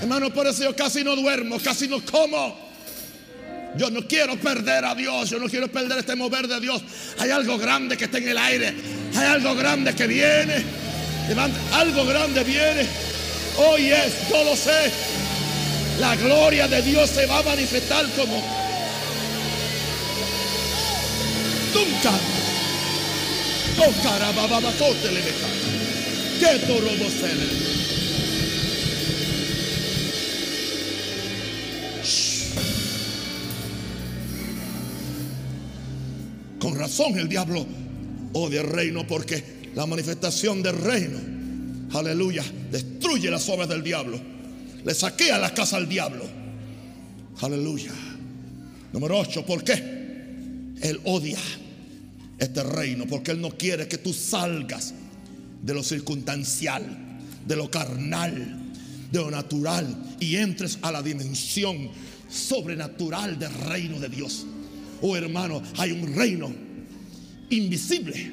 Hermano, 0.01 0.31
por 0.31 0.47
eso 0.47 0.63
yo 0.63 0.75
casi 0.75 1.03
no 1.03 1.15
duermo, 1.15 1.57
casi 1.59 1.87
no 1.87 2.03
como. 2.05 2.67
Yo 3.75 3.89
no 3.91 4.07
quiero 4.07 4.37
perder 4.37 4.85
a 4.85 4.95
Dios, 4.95 5.29
yo 5.29 5.39
no 5.39 5.47
quiero 5.47 5.67
perder 5.67 5.99
este 5.99 6.15
mover 6.15 6.47
de 6.47 6.59
Dios. 6.59 6.81
Hay 7.19 7.29
algo 7.29 7.57
grande 7.57 7.97
que 7.97 8.05
está 8.05 8.17
en 8.17 8.29
el 8.29 8.37
aire, 8.37 8.73
hay 9.15 9.25
algo 9.25 9.55
grande 9.55 9.93
que 9.93 10.07
viene. 10.07 10.63
Algo 11.73 12.05
grande 12.05 12.43
viene. 12.43 12.87
Hoy 13.57 13.91
es, 13.91 14.29
yo 14.29 14.43
lo 14.45 14.55
sé. 14.55 14.91
La 15.99 16.15
gloria 16.15 16.67
de 16.67 16.81
Dios 16.83 17.09
se 17.09 17.25
va 17.25 17.39
a 17.39 17.43
manifestar 17.43 18.05
como 18.15 18.35
nunca. 21.73 22.11
Con 36.59 36.75
razón 36.75 37.17
el 37.17 37.27
diablo 37.27 37.65
odia 38.33 38.61
el 38.61 38.67
reino 38.67 39.05
porque 39.07 39.71
la 39.75 39.85
manifestación 39.85 40.61
del 40.61 40.77
reino, 40.77 41.19
aleluya, 41.93 42.43
destruye 42.71 43.29
las 43.31 43.47
obras 43.49 43.69
del 43.69 43.83
diablo. 43.83 44.36
Le 44.87 44.93
saquea 44.93 45.37
la 45.37 45.53
casa 45.53 45.75
al 45.75 45.89
diablo. 45.89 46.23
Aleluya. 47.41 47.91
Número 48.93 49.19
8, 49.19 49.45
¿por 49.45 49.61
qué? 49.61 49.73
Él 49.73 51.01
odia 51.03 51.37
este 52.39 52.63
reino 52.63 53.05
porque 53.05 53.31
Él 53.31 53.41
no 53.41 53.49
quiere 53.49 53.89
que 53.89 53.97
tú 53.97 54.13
salgas 54.13 54.93
de 55.61 55.73
lo 55.73 55.83
circunstancial, 55.83 56.85
de 57.45 57.55
lo 57.57 57.69
carnal, 57.69 58.71
de 59.11 59.19
lo 59.19 59.29
natural 59.29 60.15
y 60.21 60.37
entres 60.37 60.79
a 60.81 60.93
la 60.93 61.01
dimensión 61.01 61.89
sobrenatural 62.29 63.37
del 63.37 63.53
reino 63.55 63.99
de 63.99 64.07
Dios. 64.07 64.45
Oh 65.01 65.17
hermano, 65.17 65.61
hay 65.79 65.91
un 65.91 66.15
reino 66.15 66.49
invisible, 67.49 68.31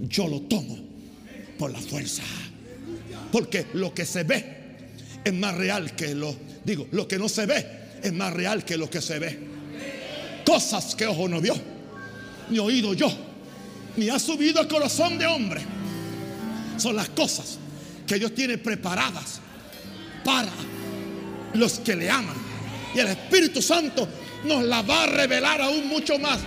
yo 0.00 0.26
lo 0.26 0.40
tomo 0.40 0.76
por 1.56 1.70
la 1.70 1.78
fuerza. 1.78 2.24
Porque 3.30 3.66
lo 3.74 3.94
que 3.94 4.04
se 4.04 4.24
ve 4.24 4.63
es 5.24 5.32
más 5.32 5.54
real 5.56 5.96
que 5.96 6.14
lo, 6.14 6.36
digo, 6.64 6.86
lo 6.92 7.08
que 7.08 7.18
no 7.18 7.28
se 7.28 7.46
ve 7.46 7.66
es 8.02 8.12
más 8.12 8.32
real 8.32 8.64
que 8.64 8.76
lo 8.76 8.90
que 8.90 9.00
se 9.00 9.18
ve. 9.18 9.38
Cosas 10.44 10.94
que 10.94 11.06
ojo 11.06 11.26
no 11.26 11.40
vio, 11.40 11.54
ni 12.50 12.58
oído 12.58 12.92
yo, 12.92 13.10
ni 13.96 14.10
ha 14.10 14.18
subido 14.18 14.60
el 14.60 14.68
corazón 14.68 15.16
de 15.18 15.26
hombre. 15.26 15.62
Son 16.76 16.94
las 16.94 17.08
cosas 17.08 17.58
que 18.06 18.18
Dios 18.18 18.34
tiene 18.34 18.58
preparadas 18.58 19.40
para 20.22 20.52
los 21.54 21.78
que 21.78 21.96
le 21.96 22.10
aman. 22.10 22.36
Y 22.94 22.98
el 22.98 23.08
Espíritu 23.08 23.62
Santo 23.62 24.06
nos 24.44 24.62
la 24.64 24.82
va 24.82 25.04
a 25.04 25.06
revelar 25.06 25.62
aún 25.62 25.88
mucho 25.88 26.18
más. 26.18 26.40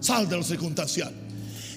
Sal 0.00 0.28
de 0.28 0.36
lo 0.36 0.44
circunstancial. 0.44 1.25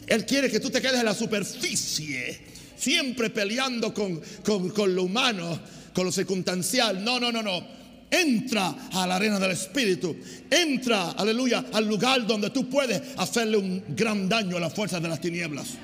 Él 0.09 0.25
quiere 0.25 0.49
que 0.49 0.59
tú 0.59 0.71
te 0.71 0.81
quedes 0.81 0.99
en 0.99 1.05
la 1.05 1.13
superficie, 1.13 2.41
siempre 2.75 3.29
peleando 3.29 3.93
con, 3.93 4.19
con 4.43 4.95
lo 4.95 5.03
humano, 5.03 5.59
con 5.93 6.05
lo 6.05 6.11
circunstancial. 6.11 7.03
No, 7.03 7.19
no, 7.19 7.31
no, 7.31 7.43
no. 7.43 7.79
Entra 8.09 8.89
a 8.91 9.05
la 9.05 9.17
arena 9.17 9.39
del 9.39 9.51
Espíritu. 9.51 10.17
Entra, 10.49 11.11
aleluya, 11.11 11.65
al 11.71 11.87
lugar 11.87 12.25
donde 12.25 12.49
tú 12.49 12.67
puedes 12.67 12.99
hacerle 13.17 13.57
un 13.57 13.83
gran 13.89 14.27
daño 14.27 14.57
a 14.57 14.59
las 14.59 14.73
fuerzas 14.73 14.99
de 14.99 15.09
las 15.09 15.21
tinieblas. 15.21 15.77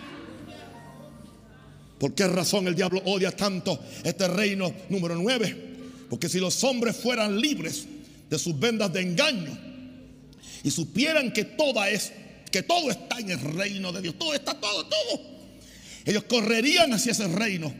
¿Por 2.00 2.16
qué 2.16 2.28
razón 2.28 2.68
el 2.68 2.76
diablo 2.76 3.02
odia 3.06 3.32
tanto 3.32 3.80
este 4.04 4.28
reino 4.28 4.74
número 4.90 5.16
9? 5.16 5.56
Porque 6.10 6.30
si 6.30 6.40
los 6.40 6.64
hombres 6.64 6.96
fueran 6.96 7.40
libres 7.40 7.86
de 8.28 8.40
sus 8.40 8.60
vendas 8.60 8.92
de 8.92 9.02
engaño 9.02 9.56
y 10.64 10.72
supieran 10.72 11.32
que 11.32 11.46
toda 11.46 11.90
es 11.92 12.12
que 12.56 12.64
todo 12.64 12.90
está 12.90 13.20
en 13.20 13.32
el 13.32 13.42
reino 13.42 13.92
de 13.92 14.02
Dios, 14.02 14.18
todo 14.18 14.34
está 14.34 14.54
todo, 14.54 14.86
todo. 14.86 15.22
Ellos 16.06 16.24
correrían 16.24 16.94
hacia 16.94 17.12
ese 17.12 17.28
reino 17.28 17.74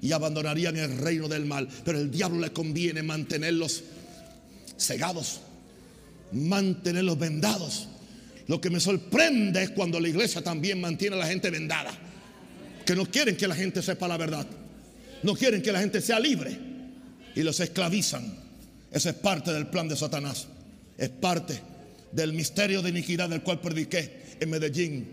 y 0.00 0.10
abandonarían 0.12 0.74
el 0.78 0.96
reino 0.96 1.28
del 1.28 1.44
mal, 1.44 1.68
pero 1.84 1.98
el 1.98 2.10
diablo 2.10 2.40
le 2.40 2.50
conviene 2.50 3.02
mantenerlos 3.02 3.84
cegados, 4.78 5.42
mantenerlos 6.32 7.18
vendados. 7.18 7.88
Lo 8.46 8.58
que 8.58 8.70
me 8.70 8.80
sorprende 8.80 9.64
es 9.64 9.70
cuando 9.72 10.00
la 10.00 10.08
iglesia 10.08 10.40
también 10.40 10.80
mantiene 10.80 11.16
a 11.16 11.18
la 11.18 11.26
gente 11.26 11.50
vendada 11.50 11.92
que 12.86 12.96
no 12.96 13.04
quieren 13.04 13.36
que 13.36 13.46
la 13.46 13.54
gente 13.54 13.82
sepa 13.82 14.08
la 14.08 14.16
verdad. 14.16 14.46
No 15.22 15.34
quieren 15.34 15.60
que 15.60 15.72
la 15.72 15.80
gente 15.80 16.00
sea 16.00 16.18
libre 16.18 16.56
y 17.34 17.42
los 17.42 17.60
esclavizan. 17.60 18.34
Esa 18.90 19.10
es 19.10 19.16
parte 19.16 19.52
del 19.52 19.66
plan 19.66 19.88
de 19.88 19.96
Satanás. 19.96 20.46
Es 20.96 21.10
parte 21.10 21.60
del 22.12 22.32
misterio 22.32 22.80
de 22.80 22.88
iniquidad 22.88 23.28
del 23.28 23.42
cual 23.42 23.60
prediqué 23.60 24.21
en 24.42 24.50
Medellín 24.50 25.06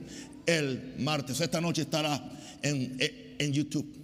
el 0.46 0.96
martes. 1.00 1.40
Esta 1.40 1.62
noche 1.62 1.84
estará 1.84 2.22
en, 2.62 2.98
en 3.38 3.54
YouTube. 3.54 3.96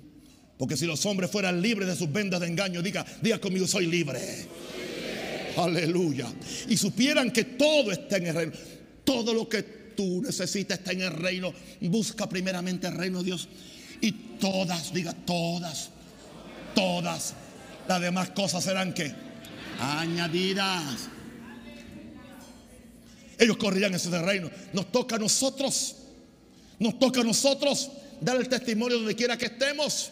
Porque 0.57 0.77
si 0.77 0.85
los 0.85 1.05
hombres 1.05 1.29
fueran 1.29 1.61
libres 1.61 1.87
de 1.87 1.95
sus 1.95 2.11
vendas 2.11 2.39
de 2.39 2.47
engaño, 2.47 2.81
diga, 2.81 3.05
diga 3.21 3.39
conmigo, 3.39 3.67
soy 3.67 3.87
libre. 3.87 4.19
Aleluya. 5.57 6.31
Y 6.69 6.77
supieran 6.77 7.31
que 7.31 7.43
todo 7.43 7.91
está 7.91 8.17
en 8.17 8.27
el 8.27 8.35
reino. 8.35 8.53
Todo 9.03 9.33
lo 9.33 9.49
que 9.49 9.63
tú 9.63 10.21
necesitas 10.21 10.79
estar 10.79 10.93
en 10.93 11.01
el 11.01 11.11
reino. 11.11 11.53
Busca 11.81 12.29
primeramente 12.29 12.87
el 12.87 12.93
reino 12.93 13.19
de 13.19 13.25
Dios. 13.25 13.49
Y 14.01 14.11
todas, 14.39 14.93
diga 14.93 15.13
todas, 15.13 15.89
todas 16.73 17.33
las 17.87 18.01
demás 18.01 18.29
cosas 18.31 18.63
serán 18.63 18.93
que 18.93 19.13
añadidas. 19.79 21.09
Ellos 23.37 23.57
corrían 23.57 23.93
ese 23.93 24.09
reino. 24.21 24.49
Nos 24.73 24.91
toca 24.91 25.15
a 25.15 25.19
nosotros. 25.19 25.95
Nos 26.79 26.99
toca 26.99 27.21
a 27.21 27.23
nosotros 27.23 27.89
dar 28.21 28.37
el 28.37 28.47
testimonio 28.47 28.97
donde 28.97 29.15
quiera 29.15 29.37
que 29.37 29.45
estemos. 29.45 30.11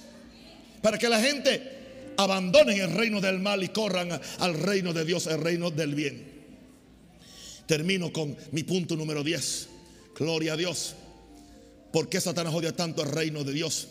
Para 0.82 0.98
que 0.98 1.08
la 1.10 1.20
gente 1.20 2.14
abandone 2.18 2.78
el 2.78 2.92
reino 2.92 3.22
del 3.22 3.40
mal 3.40 3.64
y 3.64 3.70
corran 3.70 4.20
al 4.40 4.54
reino 4.54 4.94
de 4.94 5.06
Dios, 5.06 5.28
el 5.28 5.42
reino 5.42 5.72
del 5.72 5.96
bien. 5.96 6.32
Termino 7.66 8.12
con 8.12 8.36
mi 8.52 8.64
punto 8.64 8.96
número 8.96 9.24
10. 9.24 9.70
Gloria 10.18 10.54
a 10.54 10.58
Dios. 10.58 10.96
¿Por 11.92 12.10
qué 12.10 12.20
Satanás 12.20 12.54
odia 12.54 12.76
tanto 12.76 13.04
el 13.04 13.10
reino 13.10 13.44
de 13.44 13.54
Dios? 13.54 13.88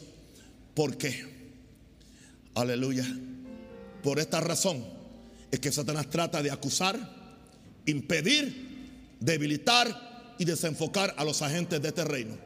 ¿Por 0.75 0.97
qué? 0.97 1.25
Aleluya. 2.55 3.07
Por 4.03 4.19
esta 4.19 4.41
razón 4.41 4.85
es 5.51 5.61
que 5.61 5.71
Satanás 5.71 6.11
trata 6.11 6.43
de 6.43 6.51
acusar, 6.51 6.99
impedir, 7.87 8.72
debilitar 9.25 10.35
y 10.39 10.45
desenfocar 10.45 11.15
a 11.17 11.25
los 11.25 11.43
agentes 11.43 11.81
de 11.81 11.89
este 11.89 12.05
reino. 12.05 12.37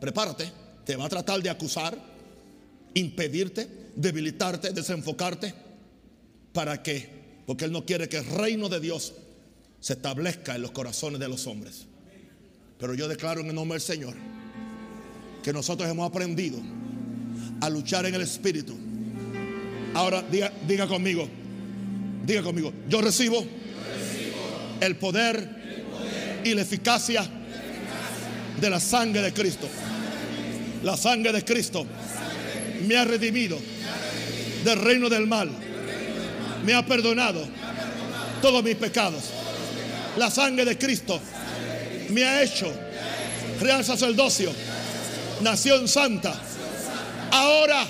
Prepárate, 0.00 0.50
te 0.84 0.96
va 0.96 1.06
a 1.06 1.08
tratar 1.08 1.42
de 1.42 1.50
acusar, 1.50 1.96
impedirte, 2.94 3.68
debilitarte, 3.94 4.70
desenfocarte. 4.70 5.54
¿Para 6.52 6.82
qué? 6.82 7.08
Porque 7.46 7.66
Él 7.66 7.72
no 7.72 7.84
quiere 7.84 8.08
que 8.08 8.18
el 8.18 8.26
reino 8.26 8.68
de 8.68 8.80
Dios 8.80 9.12
se 9.80 9.94
establezca 9.94 10.54
en 10.54 10.62
los 10.62 10.70
corazones 10.70 11.20
de 11.20 11.28
los 11.28 11.46
hombres. 11.46 11.86
Pero 12.78 12.94
yo 12.94 13.06
declaro 13.06 13.40
en 13.40 13.48
el 13.48 13.54
nombre 13.54 13.74
del 13.74 13.82
Señor 13.82 14.14
que 15.42 15.52
nosotros 15.52 15.88
hemos 15.88 16.08
aprendido 16.08 16.58
a 17.60 17.68
luchar 17.68 18.06
en 18.06 18.14
el 18.14 18.22
Espíritu. 18.22 18.74
Ahora 19.92 20.22
diga, 20.22 20.50
diga 20.66 20.88
conmigo, 20.88 21.28
diga 22.24 22.42
conmigo, 22.42 22.72
yo 22.88 23.00
recibo, 23.00 23.44
el, 24.80 24.96
poder 24.96 25.63
y 26.44 26.54
la 26.54 26.62
eficacia, 26.62 27.26
de 28.60 28.70
la 28.70 28.80
sangre 28.80 29.22
de 29.22 29.32
Cristo. 29.32 29.68
La 30.82 30.96
sangre 30.96 31.32
de 31.32 31.44
Cristo 31.44 31.86
me 32.86 32.96
ha 32.96 33.04
redimido 33.04 33.58
del 34.64 34.80
reino 34.80 35.08
del 35.08 35.26
mal. 35.26 35.50
Me 36.64 36.74
ha 36.74 36.84
perdonado 36.84 37.46
todos 38.40 38.62
mis 38.62 38.76
pecados. 38.76 39.24
La 40.16 40.30
sangre 40.30 40.64
de 40.64 40.78
Cristo 40.78 41.20
me 42.10 42.24
ha 42.24 42.42
hecho 42.42 42.72
real 43.60 43.84
sacerdocio, 43.84 44.52
nación 45.42 45.88
santa. 45.88 46.34
Ahora 47.30 47.84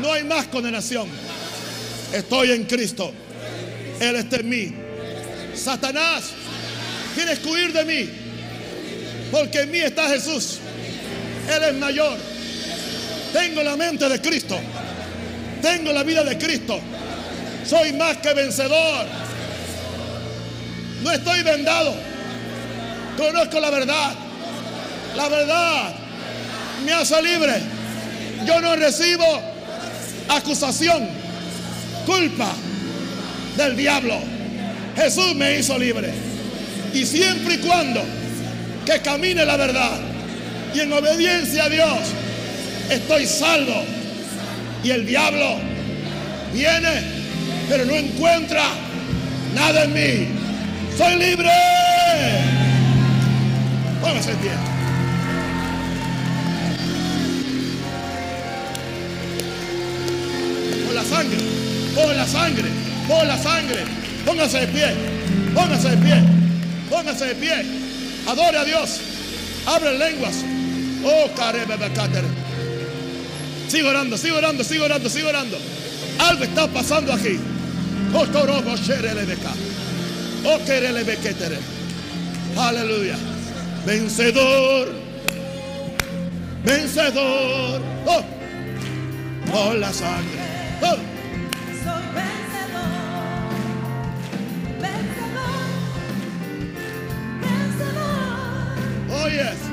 no 0.00 0.12
hay 0.12 0.24
más 0.24 0.46
condenación. 0.46 1.08
Estoy 2.12 2.52
en 2.52 2.64
Cristo. 2.64 3.12
Él 4.00 4.16
está 4.16 4.36
en 4.36 4.48
mí. 4.48 4.74
Satanás, 5.54 6.32
que 7.14 7.48
huir 7.48 7.72
de 7.72 7.84
mí. 7.84 8.10
Porque 9.30 9.60
en 9.62 9.70
mí 9.70 9.78
está 9.78 10.08
Jesús. 10.08 10.58
Él 11.48 11.62
es 11.64 11.74
mayor. 11.74 12.18
Tengo 13.32 13.62
la 13.62 13.76
mente 13.76 14.08
de 14.08 14.20
Cristo. 14.20 14.58
Tengo 15.60 15.92
la 15.92 16.02
vida 16.02 16.22
de 16.24 16.36
Cristo. 16.36 16.80
Soy 17.64 17.92
más 17.94 18.18
que 18.18 18.34
vencedor. 18.34 19.06
No 21.02 21.10
estoy 21.10 21.42
vendado. 21.42 21.94
Conozco 23.16 23.60
la 23.60 23.70
verdad. 23.70 24.14
La 25.16 25.28
verdad 25.28 25.94
me 26.84 26.92
hace 26.92 27.22
libre. 27.22 27.54
Yo 28.46 28.60
no 28.60 28.74
recibo 28.76 29.24
acusación, 30.28 31.08
culpa 32.06 32.52
del 33.56 33.76
diablo. 33.76 34.18
Jesús 34.96 35.34
me 35.34 35.58
hizo 35.58 35.78
libre. 35.78 36.31
Y 36.94 37.06
siempre 37.06 37.54
y 37.54 37.58
cuando 37.58 38.02
que 38.84 39.00
camine 39.00 39.44
la 39.44 39.56
verdad 39.56 40.00
y 40.74 40.80
en 40.80 40.92
obediencia 40.92 41.64
a 41.64 41.68
Dios, 41.68 41.98
estoy 42.90 43.26
salvo. 43.26 43.84
Y 44.84 44.90
el 44.90 45.06
diablo 45.06 45.58
viene, 46.52 47.02
pero 47.68 47.84
no 47.84 47.94
encuentra 47.94 48.64
nada 49.54 49.84
en 49.84 49.92
mí. 49.92 50.28
Soy 50.96 51.16
libre. 51.16 51.50
Póngase 54.00 54.32
en 54.32 54.36
pie. 54.38 54.50
Por 60.84 60.94
la 60.94 61.04
sangre, 61.04 61.38
por 61.94 62.14
la 62.14 62.26
sangre, 62.26 62.68
por 63.08 63.26
la 63.26 63.38
sangre. 63.38 64.02
Póngase 64.24 64.60
de 64.60 64.66
pie, 64.68 64.86
póngase 65.52 65.90
de 65.90 65.96
pie, 65.96 66.22
póngase 66.92 67.24
de 67.24 67.34
pie. 67.34 67.64
Adore 68.28 68.58
a 68.58 68.64
Dios. 68.64 69.00
Abre 69.66 69.96
lenguas. 69.98 70.36
Oh, 71.04 71.28
cater. 71.90 72.24
Sigo 73.68 73.88
orando, 73.88 74.18
sigo 74.18 74.36
orando, 74.36 74.62
sigo 74.62 74.84
orando, 74.84 75.08
sigo 75.08 75.28
orando. 75.28 75.58
Algo 76.18 76.44
está 76.44 76.68
pasando 76.68 77.12
aquí. 77.12 77.38
Oh, 78.14 78.26
torobo, 78.26 78.76
Oh, 80.44 80.58
Aleluya 82.60 83.16
vencedor, 83.84 84.92
vencedor, 86.64 87.80
oh, 88.06 88.22
por 89.50 89.76
la 89.76 89.92
sangre. 89.92 90.40
Oh. 90.82 91.11
Yes. 99.42 99.71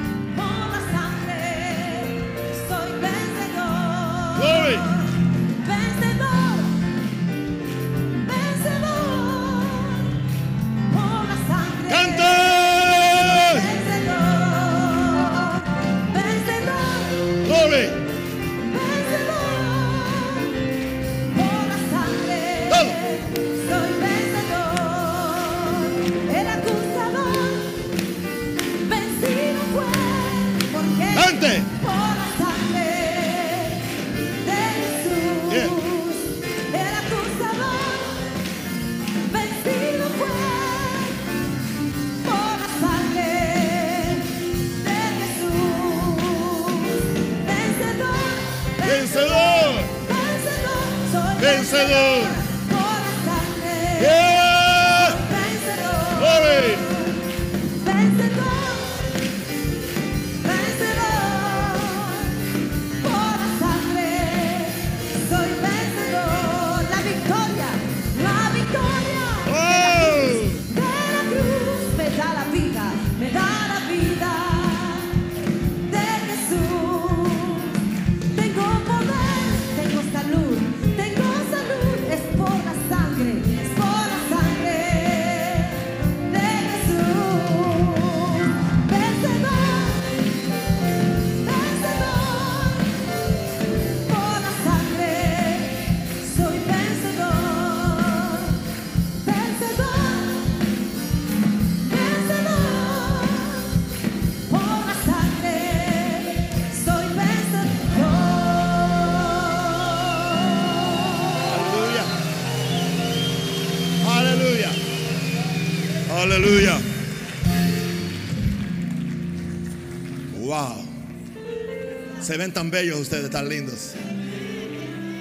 Ven 122.40 122.54
tan 122.54 122.72
bellos 122.72 122.98
ustedes, 123.00 123.30
tan 123.30 123.50
lindos. 123.50 123.92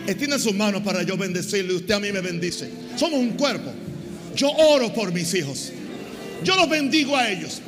Extienden 0.07 0.39
sus 0.41 0.55
manos 0.55 0.83
para 0.83 1.03
yo 1.03 1.16
bendecirle. 1.16 1.75
Usted 1.75 1.95
a 1.95 2.01
mí 2.01 2.12
me 2.12 2.21
bendice. 2.21 2.71
Somos 2.97 3.19
un 3.19 3.31
cuerpo. 3.31 3.73
Yo 4.37 4.51
oro 4.51 4.93
por 4.95 5.12
mis 5.12 5.35
hijos. 5.35 5.73
Yo 6.45 6.55
los 6.55 6.69
bendigo 6.69 7.16
a 7.16 7.29
ellos. 7.29 7.61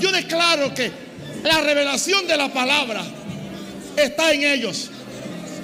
Yo 0.00 0.12
declaro 0.12 0.72
que 0.72 0.90
la 1.42 1.60
revelación 1.60 2.26
de 2.28 2.36
la 2.36 2.52
palabra 2.52 3.04
está 3.96 4.32
en 4.32 4.44
ellos. 4.44 4.90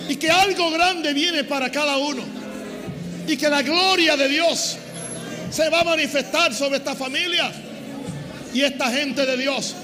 Y 0.09 0.17
que 0.17 0.29
algo 0.29 0.73
grande 0.73 1.15
viene 1.15 1.45
para 1.45 1.71
cada 1.71 1.97
uno. 1.97 2.25
Y 3.29 3.37
que 3.37 3.49
la 3.49 3.62
gloria 3.62 4.17
de 4.17 4.29
Dios 4.29 4.77
se 5.51 5.71
va 5.71 5.81
a 5.81 5.85
manifestar 5.85 6.53
sobre 6.53 6.79
esta 6.79 6.97
familia. 6.97 7.53
Y 8.53 8.62
esta 8.62 8.91
gente 8.91 9.25
de 9.25 9.37
Dios 9.37 9.77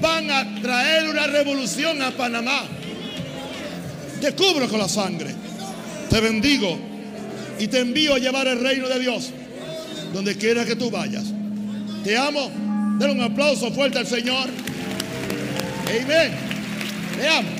van 0.00 0.30
a 0.30 0.60
traer 0.60 1.08
una 1.08 1.26
revolución 1.26 2.00
a 2.02 2.10
Panamá. 2.10 2.62
Te 4.20 4.32
cubro 4.32 4.68
con 4.68 4.78
la 4.78 4.88
sangre. 4.88 5.34
Te 6.10 6.20
bendigo. 6.20 6.78
Y 7.58 7.66
te 7.66 7.80
envío 7.80 8.14
a 8.14 8.18
llevar 8.18 8.46
el 8.46 8.60
reino 8.60 8.88
de 8.88 8.98
Dios. 9.00 9.30
Donde 10.12 10.36
quiera 10.36 10.64
que 10.64 10.76
tú 10.76 10.90
vayas. 10.90 11.24
Te 12.04 12.16
amo. 12.16 12.50
Den 12.98 13.10
un 13.10 13.20
aplauso 13.20 13.70
fuerte 13.72 13.98
al 13.98 14.06
Señor. 14.06 14.48
Amén. 15.88 17.57